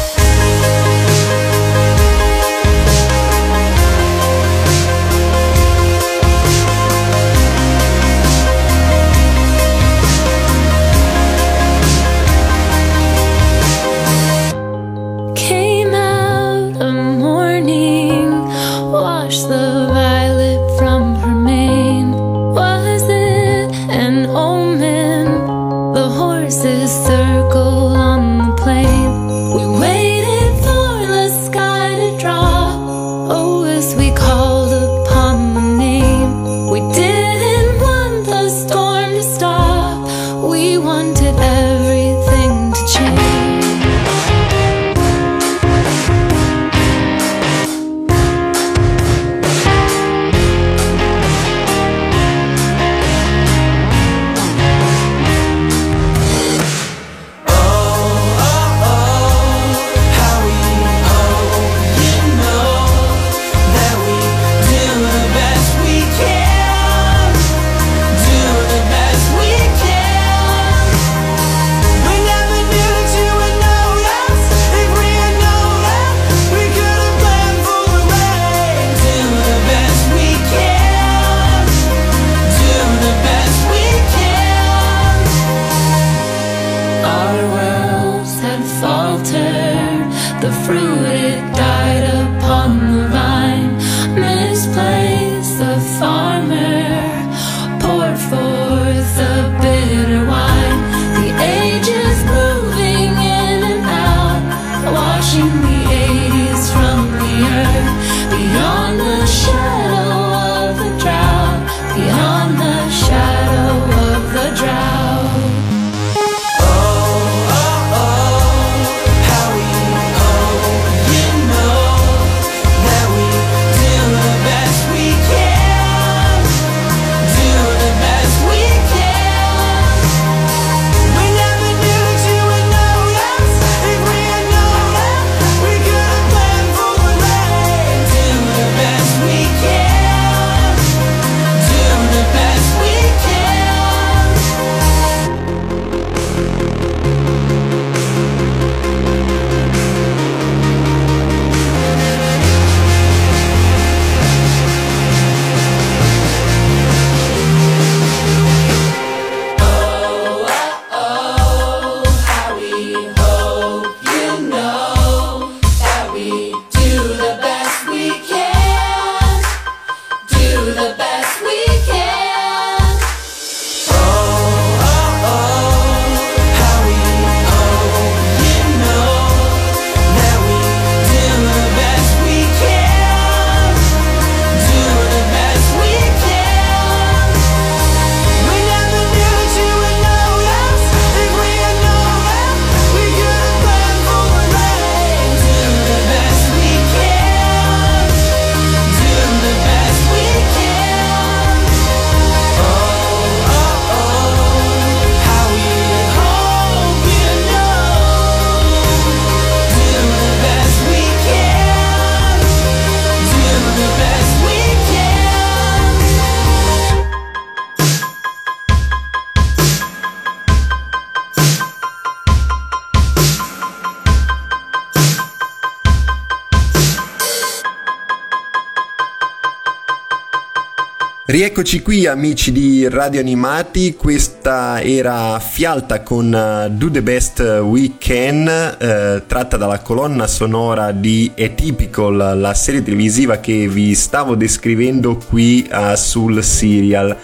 Rieccoci 231.50 231.82
qui 231.82 232.06
amici 232.06 232.52
di 232.52 232.88
Radio 232.88 233.18
Animati, 233.18 233.96
questa 233.96 234.80
era 234.80 235.40
Fialta 235.40 236.00
con 236.00 236.32
uh, 236.32 236.70
Do 236.72 236.92
the 236.92 237.02
Best 237.02 237.40
We 237.40 237.94
Can, 237.98 238.46
eh, 238.46 239.24
tratta 239.26 239.56
dalla 239.56 239.80
colonna 239.80 240.28
sonora 240.28 240.92
di 240.92 241.28
Atypical, 241.36 242.38
la 242.38 242.54
serie 242.54 242.84
televisiva 242.84 243.38
che 243.38 243.66
vi 243.66 243.96
stavo 243.96 244.36
descrivendo 244.36 245.16
qui 245.16 245.68
uh, 245.68 245.96
sul 245.96 246.40
serial. 246.44 247.16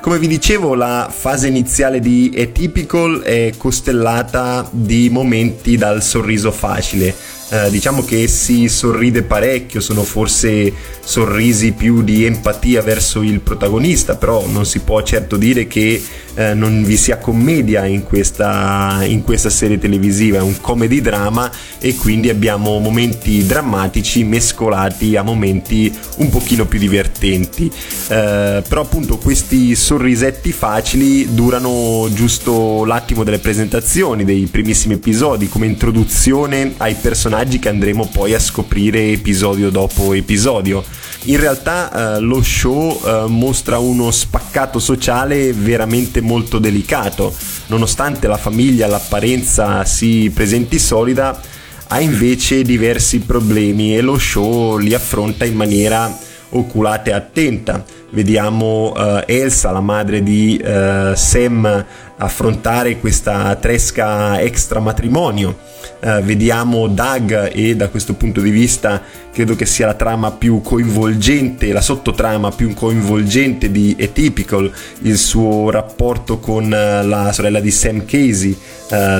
Come 0.00 0.18
vi 0.20 0.28
dicevo, 0.28 0.76
la 0.76 1.12
fase 1.12 1.48
iniziale 1.48 1.98
di 1.98 2.32
Atypical 2.38 3.22
è 3.22 3.52
costellata 3.56 4.64
di 4.70 5.08
momenti 5.10 5.76
dal 5.76 6.04
sorriso 6.04 6.52
facile 6.52 7.12
eh, 7.52 7.68
diciamo 7.68 8.02
che 8.02 8.28
si 8.28 8.66
sorride 8.68 9.24
parecchio, 9.24 9.80
sono 9.80 10.04
forse 10.04 10.72
sorrisi 11.04 11.72
più 11.72 12.02
di 12.02 12.24
empatia 12.24 12.80
verso 12.80 13.20
il 13.20 13.40
protagonista, 13.40 14.16
però 14.16 14.46
non 14.46 14.64
si 14.64 14.78
può 14.78 15.02
certo 15.02 15.36
dire 15.36 15.66
che 15.66 16.02
eh, 16.34 16.54
non 16.54 16.82
vi 16.82 16.96
sia 16.96 17.18
commedia 17.18 17.84
in 17.84 18.04
questa, 18.04 19.00
in 19.02 19.22
questa 19.22 19.50
serie 19.50 19.78
televisiva, 19.78 20.38
è 20.38 20.40
un 20.40 20.58
comedy 20.62 21.02
drama 21.02 21.50
e 21.78 21.94
quindi 21.94 22.30
abbiamo 22.30 22.78
momenti 22.78 23.44
drammatici 23.44 24.24
mescolati 24.24 25.16
a 25.16 25.22
momenti 25.22 25.92
un 26.18 26.30
pochino 26.30 26.64
più 26.64 26.78
divertenti. 26.78 27.66
Eh, 27.66 28.62
però 28.66 28.80
appunto 28.80 29.18
questi 29.18 29.74
sorrisetti 29.74 30.52
facili 30.52 31.34
durano 31.34 32.08
giusto 32.14 32.86
l'attimo 32.86 33.24
delle 33.24 33.40
presentazioni, 33.40 34.24
dei 34.24 34.48
primissimi 34.50 34.94
episodi, 34.94 35.48
come 35.50 35.66
introduzione 35.66 36.72
ai 36.78 36.94
personaggi 36.94 37.40
che 37.58 37.68
andremo 37.68 38.06
poi 38.06 38.34
a 38.34 38.38
scoprire 38.38 39.10
episodio 39.10 39.70
dopo 39.70 40.12
episodio. 40.12 40.84
In 41.24 41.38
realtà 41.38 42.16
eh, 42.16 42.20
lo 42.20 42.42
show 42.42 43.00
eh, 43.04 43.24
mostra 43.26 43.78
uno 43.78 44.10
spaccato 44.10 44.78
sociale 44.78 45.52
veramente 45.52 46.20
molto 46.20 46.58
delicato, 46.58 47.34
nonostante 47.66 48.26
la 48.28 48.36
famiglia 48.36 48.86
all'apparenza 48.86 49.84
si 49.84 50.30
presenti 50.32 50.78
solida, 50.78 51.40
ha 51.88 52.00
invece 52.00 52.62
diversi 52.62 53.20
problemi 53.20 53.96
e 53.96 54.00
lo 54.00 54.18
show 54.18 54.78
li 54.78 54.94
affronta 54.94 55.44
in 55.44 55.54
maniera 55.54 56.16
oculata 56.50 57.10
e 57.10 57.12
attenta. 57.12 57.84
Vediamo 58.10 58.92
uh, 58.94 59.22
Elsa, 59.26 59.70
la 59.70 59.80
madre 59.80 60.22
di 60.22 60.60
uh, 60.62 61.14
Sam, 61.14 61.84
affrontare 62.18 62.98
questa 62.98 63.54
tresca 63.56 64.40
extra 64.40 64.80
Uh, 66.04 66.20
vediamo 66.20 66.88
Doug 66.88 67.52
e 67.54 67.76
da 67.76 67.88
questo 67.88 68.14
punto 68.14 68.40
di 68.40 68.50
vista 68.50 69.00
credo 69.32 69.54
che 69.54 69.66
sia 69.66 69.86
la 69.86 69.94
trama 69.94 70.32
più 70.32 70.60
coinvolgente, 70.60 71.72
la 71.72 71.80
sottotrama 71.80 72.50
più 72.50 72.74
coinvolgente 72.74 73.70
di 73.70 73.96
Atypical, 74.00 74.68
il 75.02 75.16
suo 75.16 75.70
rapporto 75.70 76.40
con 76.40 76.68
la 76.68 77.30
sorella 77.32 77.60
di 77.60 77.70
Sam 77.70 78.04
Casey, 78.04 78.56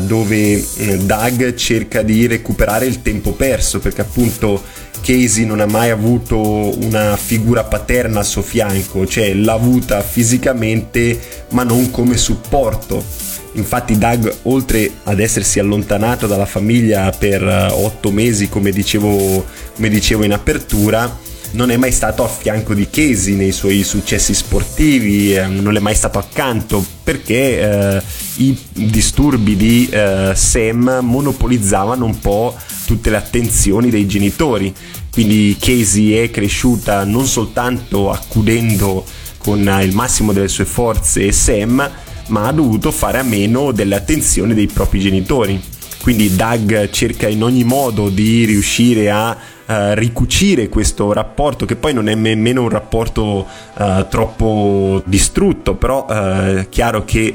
dove 0.03 0.61
Doug 1.03 1.55
cerca 1.55 2.03
di 2.03 2.27
recuperare 2.27 2.87
il 2.87 3.01
tempo 3.01 3.31
perso 3.31 3.79
perché 3.79 4.01
appunto 4.01 4.61
Casey 5.01 5.45
non 5.45 5.61
ha 5.61 5.67
mai 5.67 5.91
avuto 5.91 6.37
una 6.85 7.17
figura 7.17 7.63
paterna 7.63 8.19
al 8.19 8.27
suo 8.27 8.43
fianco, 8.43 9.07
cioè 9.07 9.33
l'ha 9.35 9.53
avuta 9.53 10.03
fisicamente 10.03 11.17
ma 11.51 11.63
non 11.63 11.93
come 11.93 12.17
supporto. 12.17 13.22
Infatti 13.55 13.99
Doug, 13.99 14.35
oltre 14.43 14.91
ad 15.05 15.21
essersi 15.21 15.59
allontanato 15.59 16.27
dalla 16.27 16.47
famiglia 16.47 17.11
per 17.11 17.43
eh, 17.43 17.67
otto 17.71 18.11
mesi, 18.11 18.49
come 18.49 18.71
dicevo, 18.71 19.45
come 19.75 19.89
dicevo 19.91 20.25
in 20.25 20.33
apertura, 20.33 21.31
non 21.53 21.71
è 21.71 21.77
mai 21.77 21.93
stato 21.93 22.25
a 22.25 22.29
fianco 22.29 22.73
di 22.73 22.89
Casey 22.89 23.35
nei 23.35 23.53
suoi 23.53 23.83
successi 23.83 24.33
sportivi, 24.33 25.35
eh, 25.35 25.47
non 25.47 25.77
è 25.77 25.81
mai 25.81 25.95
stato 25.95 26.19
accanto 26.19 26.83
perché 27.05 27.61
eh, 27.61 28.03
i 28.37 28.57
disturbi 28.73 29.57
di 29.57 29.89
eh, 29.91 30.33
Sam 30.35 31.01
monopolizzavano 31.03 32.05
un 32.07 32.19
po' 32.19 32.57
tutte 32.87 33.11
le 33.11 33.17
attenzioni 33.17 33.91
dei 33.91 34.07
genitori. 34.07 34.75
Quindi 35.11 35.57
Casey 35.61 36.13
è 36.13 36.31
cresciuta 36.31 37.05
non 37.05 37.27
soltanto 37.27 38.11
accudendo 38.11 39.05
con 39.37 39.59
il 39.83 39.95
massimo 39.95 40.33
delle 40.33 40.49
sue 40.49 40.65
forze 40.65 41.33
Sam, 41.33 41.91
ma 42.29 42.49
ha 42.49 42.53
dovuto 42.53 42.91
fare 42.91 43.19
a 43.19 43.23
meno 43.23 43.73
delle 43.73 43.95
attenzioni 43.95 44.55
dei 44.55 44.67
propri 44.67 45.01
genitori. 45.01 45.61
Quindi 46.03 46.35
Doug 46.35 46.91
cerca 46.91 47.29
in 47.29 47.43
ogni 47.43 47.65
modo 47.65 48.09
di 48.09 48.45
riuscire 48.45 49.11
a 49.11 49.37
Uh, 49.65 49.95
ricucire 49.95 50.69
questo 50.69 51.13
rapporto 51.13 51.65
che 51.65 51.77
poi 51.77 51.95
non 51.95 52.09
è 52.09 52.17
nemmeno 52.17 52.63
un 52.63 52.69
rapporto 52.69 53.47
uh, 53.75 54.07
troppo 54.09 55.01
distrutto 55.07 55.77
però 55.77 56.05
uh, 56.07 56.59
è 56.59 56.67
chiaro 56.69 57.05
che 57.05 57.35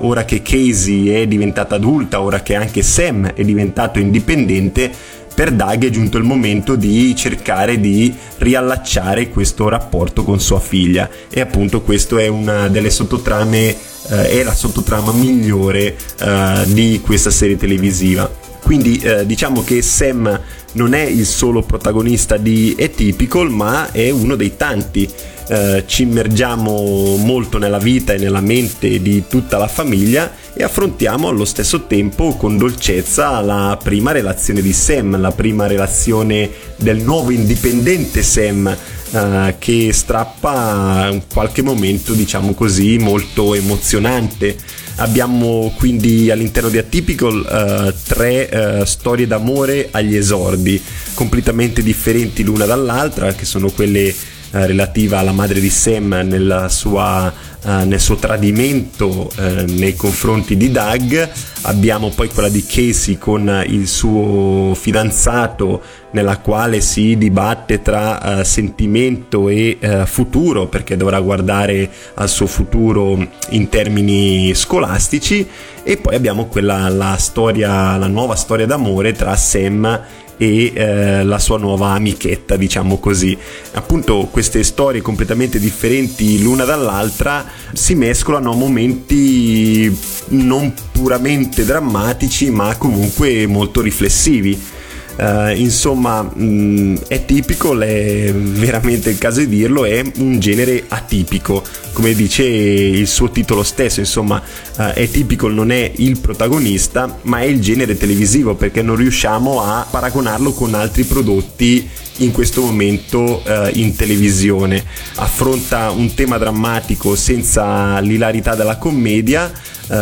ora 0.00 0.26
che 0.26 0.42
Casey 0.42 1.08
è 1.08 1.26
diventata 1.26 1.76
adulta 1.76 2.20
ora 2.20 2.42
che 2.42 2.54
anche 2.54 2.82
Sam 2.82 3.32
è 3.32 3.42
diventato 3.42 3.98
indipendente 3.98 4.92
per 5.34 5.50
Doug 5.50 5.84
è 5.84 5.90
giunto 5.90 6.16
il 6.16 6.22
momento 6.24 6.76
di 6.76 7.14
cercare 7.16 7.80
di 7.80 8.14
riallacciare 8.38 9.28
questo 9.28 9.68
rapporto 9.68 10.22
con 10.22 10.38
sua 10.38 10.60
figlia 10.60 11.10
e 11.28 11.40
appunto 11.40 11.82
questo 11.82 12.18
è 12.18 12.28
una 12.28 12.68
delle 12.68 12.90
sottotrame 12.90 13.58
eh, 13.68 13.76
è 14.08 14.42
la 14.42 14.54
sottotrama 14.54 15.12
migliore 15.12 15.96
eh, 16.20 16.62
di 16.66 17.00
questa 17.02 17.30
serie 17.30 17.56
televisiva. 17.56 18.30
Quindi 18.62 18.98
eh, 18.98 19.26
diciamo 19.26 19.62
che 19.62 19.82
Sam 19.82 20.40
non 20.72 20.94
è 20.94 21.02
il 21.02 21.26
solo 21.26 21.62
protagonista 21.62 22.36
di 22.36 22.74
Atypical 22.78 23.50
ma 23.50 23.92
è 23.92 24.10
uno 24.10 24.36
dei 24.36 24.56
tanti 24.56 25.08
eh, 25.48 25.84
ci 25.86 26.02
immergiamo 26.02 27.16
molto 27.16 27.58
nella 27.58 27.78
vita 27.78 28.12
e 28.12 28.18
nella 28.18 28.40
mente 28.40 29.00
di 29.00 29.24
tutta 29.28 29.58
la 29.58 29.68
famiglia 29.68 30.32
e 30.54 30.62
affrontiamo 30.62 31.28
allo 31.28 31.44
stesso 31.44 31.86
tempo 31.86 32.36
con 32.36 32.56
dolcezza 32.56 33.40
la 33.40 33.78
prima 33.82 34.12
relazione 34.12 34.62
di 34.62 34.72
Sam, 34.72 35.20
la 35.20 35.32
prima 35.32 35.66
relazione 35.66 36.50
del 36.76 36.98
nuovo 36.98 37.30
indipendente 37.30 38.22
Sam 38.22 38.76
eh, 39.14 39.54
che 39.58 39.92
strappa 39.92 41.16
qualche 41.32 41.62
momento 41.62 42.14
diciamo 42.14 42.54
così 42.54 42.98
molto 42.98 43.54
emozionante. 43.54 44.56
Abbiamo 44.96 45.74
quindi 45.76 46.30
all'interno 46.30 46.68
di 46.68 46.78
Atypical 46.78 47.34
uh, 47.34 47.92
tre 48.06 48.48
uh, 48.80 48.84
storie 48.84 49.26
d'amore 49.26 49.88
agli 49.90 50.14
esordi, 50.14 50.80
completamente 51.14 51.82
differenti 51.82 52.44
l'una 52.44 52.64
dall'altra, 52.64 53.32
che 53.34 53.44
sono 53.44 53.70
quelle 53.70 54.14
eh, 54.50 54.66
relativa 54.66 55.18
alla 55.18 55.32
madre 55.32 55.60
di 55.60 55.70
Sam 55.70 56.68
sua, 56.68 57.32
eh, 57.64 57.84
nel 57.84 58.00
suo 58.00 58.16
tradimento 58.16 59.30
eh, 59.38 59.64
nei 59.66 59.94
confronti 59.94 60.56
di 60.56 60.70
Doug, 60.70 61.28
abbiamo 61.62 62.10
poi 62.10 62.28
quella 62.28 62.48
di 62.48 62.64
Casey 62.64 63.18
con 63.18 63.64
il 63.66 63.86
suo 63.88 64.74
fidanzato 64.74 65.82
nella 66.14 66.38
quale 66.38 66.80
si 66.80 67.16
dibatte 67.18 67.82
tra 67.82 68.38
uh, 68.38 68.44
sentimento 68.44 69.48
e 69.48 69.78
uh, 69.80 70.06
futuro 70.06 70.66
perché 70.66 70.96
dovrà 70.96 71.18
guardare 71.20 71.90
al 72.14 72.28
suo 72.28 72.46
futuro 72.46 73.18
in 73.50 73.68
termini 73.68 74.54
scolastici. 74.54 75.46
E 75.82 75.96
poi 75.96 76.14
abbiamo 76.14 76.46
quella 76.46 76.88
la 76.88 77.16
storia 77.18 77.96
la 77.96 78.06
nuova 78.06 78.36
storia 78.36 78.64
d'amore 78.64 79.12
tra 79.12 79.36
Sam 79.36 80.02
e 80.36 80.72
eh, 80.74 81.24
la 81.24 81.38
sua 81.38 81.58
nuova 81.58 81.90
amichetta, 81.90 82.56
diciamo 82.56 82.98
così. 82.98 83.36
Appunto, 83.72 84.28
queste 84.30 84.62
storie 84.62 85.00
completamente 85.00 85.58
differenti 85.58 86.42
l'una 86.42 86.64
dall'altra 86.64 87.44
si 87.72 87.94
mescolano 87.94 88.52
a 88.52 88.54
momenti 88.54 89.96
non 90.28 90.72
puramente 90.92 91.64
drammatici, 91.64 92.50
ma 92.50 92.76
comunque 92.76 93.46
molto 93.46 93.80
riflessivi. 93.80 94.72
Uh, 95.16 95.50
insomma, 95.54 96.22
mh, 96.22 96.44
mm, 96.44 96.96
è 97.06 97.24
tipico, 97.24 97.78
è 97.80 98.32
veramente 98.32 99.10
il 99.10 99.18
caso 99.18 99.40
di 99.40 99.48
dirlo, 99.48 99.84
è 99.84 100.02
un 100.16 100.40
genere 100.40 100.84
atipico, 100.88 101.62
come 101.92 102.14
dice 102.14 102.42
il 102.44 103.06
suo 103.06 103.30
titolo 103.30 103.62
stesso, 103.62 104.00
insomma, 104.00 104.42
uh, 104.76 104.82
è 104.92 105.08
tipico, 105.08 105.48
non 105.48 105.70
è 105.70 105.92
il 105.96 106.18
protagonista, 106.18 107.18
ma 107.22 107.38
è 107.40 107.44
il 107.44 107.60
genere 107.60 107.96
televisivo 107.96 108.54
perché 108.54 108.82
non 108.82 108.96
riusciamo 108.96 109.62
a 109.62 109.86
paragonarlo 109.88 110.52
con 110.52 110.74
altri 110.74 111.04
prodotti 111.04 111.88
in 112.18 112.32
questo 112.32 112.60
momento 112.60 113.42
uh, 113.44 113.68
in 113.72 113.94
televisione. 113.96 114.84
Affronta 115.16 115.90
un 115.90 116.14
tema 116.14 116.38
drammatico 116.38 117.16
senza 117.16 117.98
l'ilarità 118.00 118.54
della 118.54 118.76
commedia, 118.76 119.50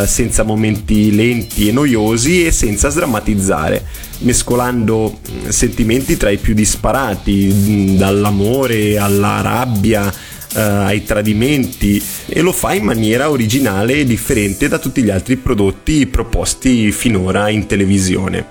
senza 0.06 0.44
momenti 0.44 1.12
lenti 1.12 1.66
e 1.66 1.72
noiosi 1.72 2.46
e 2.46 2.52
senza 2.52 2.88
sdrammatizzare 2.88 3.84
mescolando 4.22 5.18
sentimenti 5.48 6.16
tra 6.16 6.30
i 6.30 6.38
più 6.38 6.54
disparati, 6.54 7.96
dall'amore 7.96 8.96
alla 8.98 9.40
rabbia 9.40 10.12
uh, 10.54 10.58
ai 10.58 11.04
tradimenti 11.04 12.02
e 12.26 12.40
lo 12.40 12.52
fa 12.52 12.74
in 12.74 12.84
maniera 12.84 13.30
originale 13.30 13.94
e 13.94 14.04
differente 14.04 14.68
da 14.68 14.78
tutti 14.78 15.02
gli 15.02 15.10
altri 15.10 15.36
prodotti 15.36 16.06
proposti 16.06 16.92
finora 16.92 17.48
in 17.48 17.66
televisione. 17.66 18.46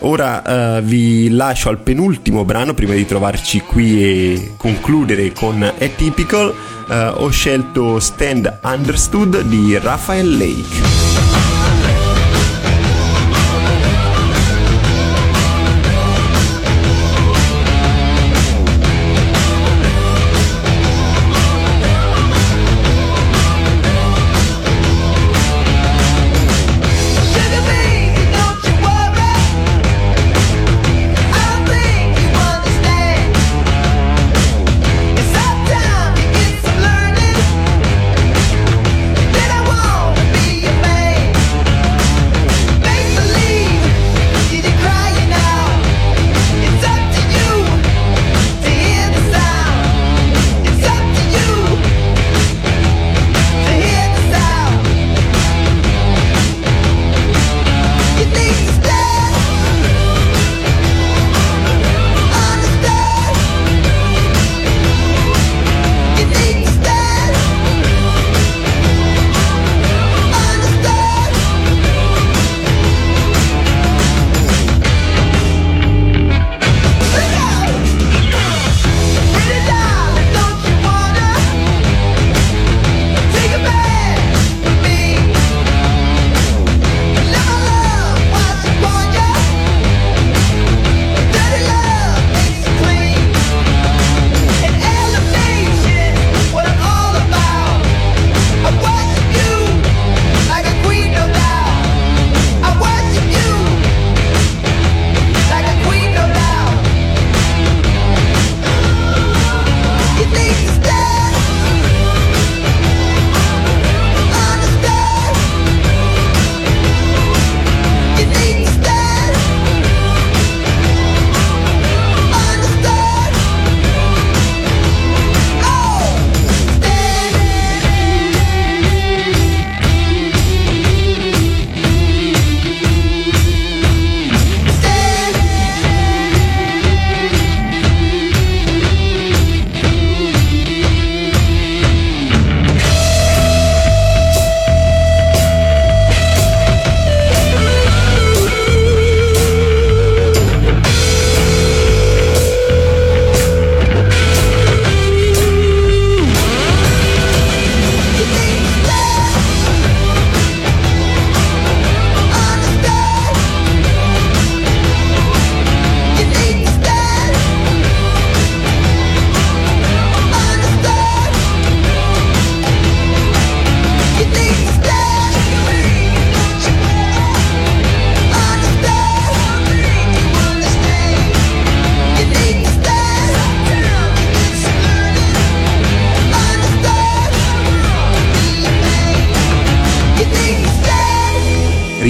Ora 0.00 0.78
uh, 0.78 0.82
vi 0.82 1.30
lascio 1.30 1.68
al 1.68 1.78
penultimo 1.78 2.44
brano 2.44 2.74
prima 2.74 2.94
di 2.94 3.06
trovarci 3.06 3.60
qui 3.60 4.02
e 4.02 4.52
concludere 4.56 5.32
con 5.32 5.62
Atypical. 5.62 6.54
Uh, 6.88 7.22
ho 7.22 7.30
scelto 7.30 7.98
Stand 7.98 8.60
Understood 8.62 9.42
di 9.42 9.76
Raphael 9.78 10.36
Lake. 10.36 11.15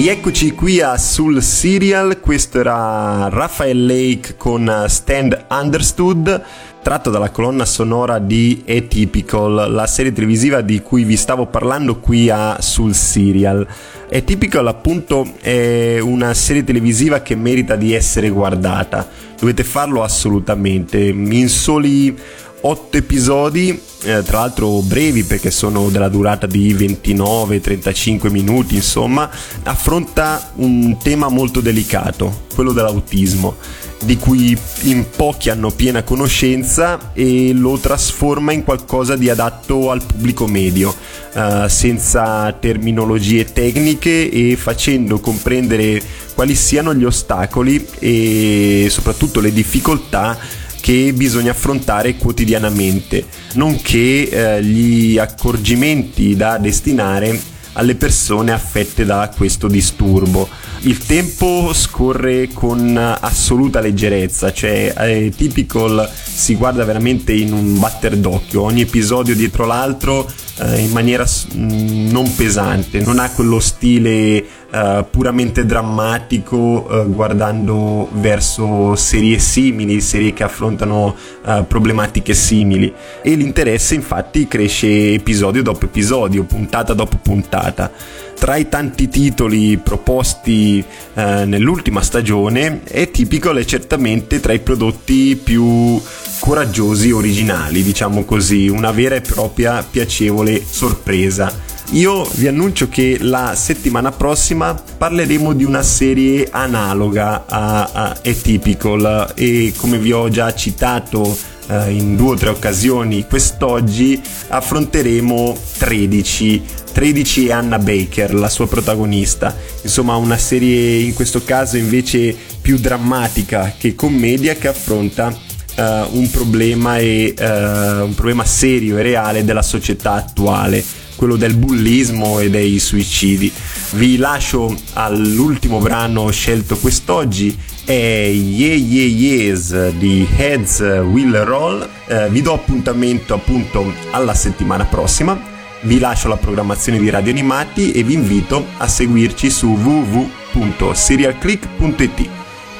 Rieccoci 0.07 0.51
qui 0.51 0.79
a 0.79 0.97
Sul 0.97 1.43
Serial, 1.43 2.21
questo 2.21 2.61
era 2.61 3.27
Raphael 3.27 3.85
Lake 3.85 4.35
con 4.37 4.85
Stand 4.87 5.47
Understood, 5.49 6.43
tratto 6.81 7.09
dalla 7.09 7.29
colonna 7.29 7.65
sonora 7.65 8.17
di 8.17 8.63
Atypical, 8.65 9.69
la 9.69 9.85
serie 9.85 10.13
televisiva 10.13 10.61
di 10.61 10.81
cui 10.81 11.03
vi 11.03 11.17
stavo 11.17 11.47
parlando 11.47 11.99
qui 11.99 12.29
a 12.29 12.55
Sul 12.61 12.93
Serial. 12.93 13.67
Atypical 14.09 14.67
appunto 14.67 15.27
è 15.41 15.99
una 15.99 16.33
serie 16.33 16.63
televisiva 16.63 17.19
che 17.19 17.35
merita 17.35 17.75
di 17.75 17.91
essere 17.91 18.29
guardata, 18.29 19.05
dovete 19.37 19.65
farlo 19.65 20.03
assolutamente, 20.03 20.99
in 20.99 21.49
soli 21.49 22.17
8 22.59 22.97
episodi, 22.97 23.79
eh, 24.03 24.23
tra 24.23 24.39
l'altro 24.39 24.81
brevi 24.81 25.23
perché 25.23 25.51
sono 25.51 25.89
della 25.89 26.09
durata 26.09 26.47
di 26.47 26.73
29-35 26.73 28.31
minuti, 28.31 28.75
insomma, 28.75 29.29
affronta 29.63 30.51
un 30.55 30.97
tema 31.01 31.29
molto 31.29 31.61
delicato, 31.61 32.45
quello 32.55 32.71
dell'autismo, 32.71 33.55
di 34.03 34.17
cui 34.17 34.57
in 34.83 35.05
pochi 35.15 35.49
hanno 35.49 35.71
piena 35.71 36.03
conoscenza 36.03 37.11
e 37.13 37.53
lo 37.53 37.77
trasforma 37.77 38.51
in 38.51 38.63
qualcosa 38.63 39.15
di 39.15 39.29
adatto 39.29 39.91
al 39.91 40.03
pubblico 40.03 40.47
medio, 40.47 40.95
eh, 41.33 41.65
senza 41.69 42.51
terminologie 42.53 43.45
tecniche 43.53 44.29
e 44.31 44.55
facendo 44.55 45.19
comprendere 45.19 46.01
quali 46.33 46.55
siano 46.55 46.93
gli 46.93 47.03
ostacoli 47.03 47.87
e 47.99 48.87
soprattutto 48.89 49.39
le 49.39 49.51
difficoltà 49.51 50.65
che 50.79 51.13
bisogna 51.13 51.51
affrontare 51.51 52.15
quotidianamente, 52.15 53.25
nonché 53.53 54.29
eh, 54.29 54.63
gli 54.63 55.17
accorgimenti 55.17 56.35
da 56.35 56.57
destinare 56.57 57.55
alle 57.73 57.95
persone 57.95 58.51
affette 58.51 59.05
da 59.05 59.31
questo 59.35 59.67
disturbo. 59.67 60.47
Il 60.81 60.97
tempo 61.05 61.71
scorre 61.73 62.49
con 62.53 62.97
assoluta 62.97 63.79
leggerezza, 63.79 64.51
cioè 64.51 64.93
è 64.93 65.29
Typical 65.29 66.09
si 66.23 66.55
guarda 66.55 66.83
veramente 66.85 67.33
in 67.33 67.53
un 67.53 67.79
batter 67.79 68.15
d'occhio, 68.15 68.61
ogni 68.61 68.81
episodio 68.81 69.35
dietro 69.35 69.65
l'altro 69.65 70.29
eh, 70.59 70.79
in 70.79 70.91
maniera 70.91 71.25
mm, 71.25 72.09
non 72.09 72.33
pesante, 72.35 73.01
non 73.01 73.19
ha 73.19 73.29
quello 73.31 73.59
stile 73.59 74.45
eh, 74.69 75.05
puramente 75.09 75.65
drammatico 75.65 76.89
eh, 76.89 77.05
guardando 77.07 78.09
verso 78.13 78.95
serie 78.95 79.39
simili, 79.39 80.01
serie 80.01 80.33
che 80.33 80.43
affrontano 80.43 81.15
eh, 81.45 81.63
problematiche 81.67 82.33
simili 82.33 82.93
e 83.21 83.35
l'interesse 83.35 83.95
infatti 83.95 84.47
cresce 84.47 85.13
episodio 85.13 85.63
dopo 85.63 85.85
episodio, 85.85 86.43
puntata 86.43 86.93
dopo 86.93 87.17
puntata. 87.21 87.91
Tra 88.37 88.55
i 88.55 88.69
tanti 88.69 89.09
titoli 89.09 89.77
proposti 89.77 90.83
eh, 91.13 91.45
nell'ultima 91.45 92.01
stagione 92.01 92.81
è 92.83 93.09
tipico 93.09 93.51
è 93.51 93.65
certamente 93.65 94.39
tra 94.39 94.53
i 94.53 94.59
prodotti 94.59 95.39
più 95.41 95.99
coraggiosi 96.39 97.11
originali, 97.11 97.83
diciamo 97.83 98.23
così, 98.23 98.67
una 98.67 98.91
vera 98.91 99.15
e 99.15 99.21
propria 99.21 99.83
piacevole 99.83 100.63
sorpresa. 100.63 101.51
Io 101.91 102.29
vi 102.35 102.47
annuncio 102.47 102.89
che 102.89 103.17
la 103.21 103.55
settimana 103.55 104.11
prossima 104.11 104.73
parleremo 104.73 105.53
di 105.53 105.63
una 105.63 105.83
serie 105.83 106.47
analoga 106.51 107.45
a, 107.47 107.89
a 107.91 108.09
Atypical 108.23 109.31
e 109.35 109.73
come 109.77 109.97
vi 109.97 110.11
ho 110.11 110.27
già 110.29 110.53
citato 110.53 111.55
eh, 111.67 111.91
in 111.91 112.15
due 112.15 112.31
o 112.31 112.35
tre 112.35 112.49
occasioni 112.49 113.25
quest'oggi 113.27 114.21
affronteremo 114.49 115.57
13 115.77 116.63
13 116.97 117.45
e 117.45 117.51
Anna 117.51 117.77
Baker, 117.77 118.33
la 118.33 118.49
sua 118.49 118.67
protagonista. 118.67 119.55
Insomma, 119.83 120.15
una 120.15 120.37
serie 120.37 120.97
in 120.97 121.13
questo 121.13 121.43
caso 121.43 121.77
invece 121.77 122.35
più 122.59 122.79
drammatica 122.79 123.75
che 123.77 123.93
commedia 123.93 124.55
che 124.55 124.67
affronta 124.67 125.27
uh, 125.27 125.81
un, 126.17 126.27
problema 126.31 126.97
e, 126.97 127.35
uh, 127.37 128.03
un 128.03 128.13
problema 128.15 128.45
serio 128.45 128.97
e 128.97 129.03
reale 129.03 129.45
della 129.45 129.61
società 129.61 130.13
attuale 130.13 130.83
quello 131.15 131.35
del 131.35 131.55
bullismo 131.55 132.39
e 132.39 132.49
dei 132.49 132.79
suicidi. 132.79 133.51
Vi 133.91 134.17
lascio 134.17 134.75
all'ultimo 134.93 135.79
brano 135.79 136.29
scelto 136.31 136.77
quest'oggi, 136.77 137.57
è 137.87 137.93
Yeah 137.93 138.75
Yeah 138.75 139.07
Yeahs 139.07 139.91
di 139.91 140.27
Heads 140.35 140.79
Will 140.79 141.41
Roll. 141.45 141.87
Eh, 142.05 142.27
vi 142.27 142.41
do 142.41 142.51
appuntamento 142.51 143.33
appunto 143.33 143.93
alla 144.11 144.33
settimana 144.33 144.83
prossima. 144.83 145.41
Vi 145.81 145.97
lascio 145.97 146.27
la 146.27 146.35
programmazione 146.35 146.99
di 146.99 147.09
Radio 147.09 147.31
Animati 147.31 147.93
e 147.93 148.03
vi 148.03 148.15
invito 148.15 148.65
a 148.75 148.89
seguirci 148.89 149.49
su 149.49 149.67
www.serialclick.it. 149.67 152.29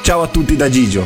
Ciao 0.02 0.24
a 0.24 0.28
tutti 0.28 0.58
da 0.58 0.68
Gigio. 0.68 1.06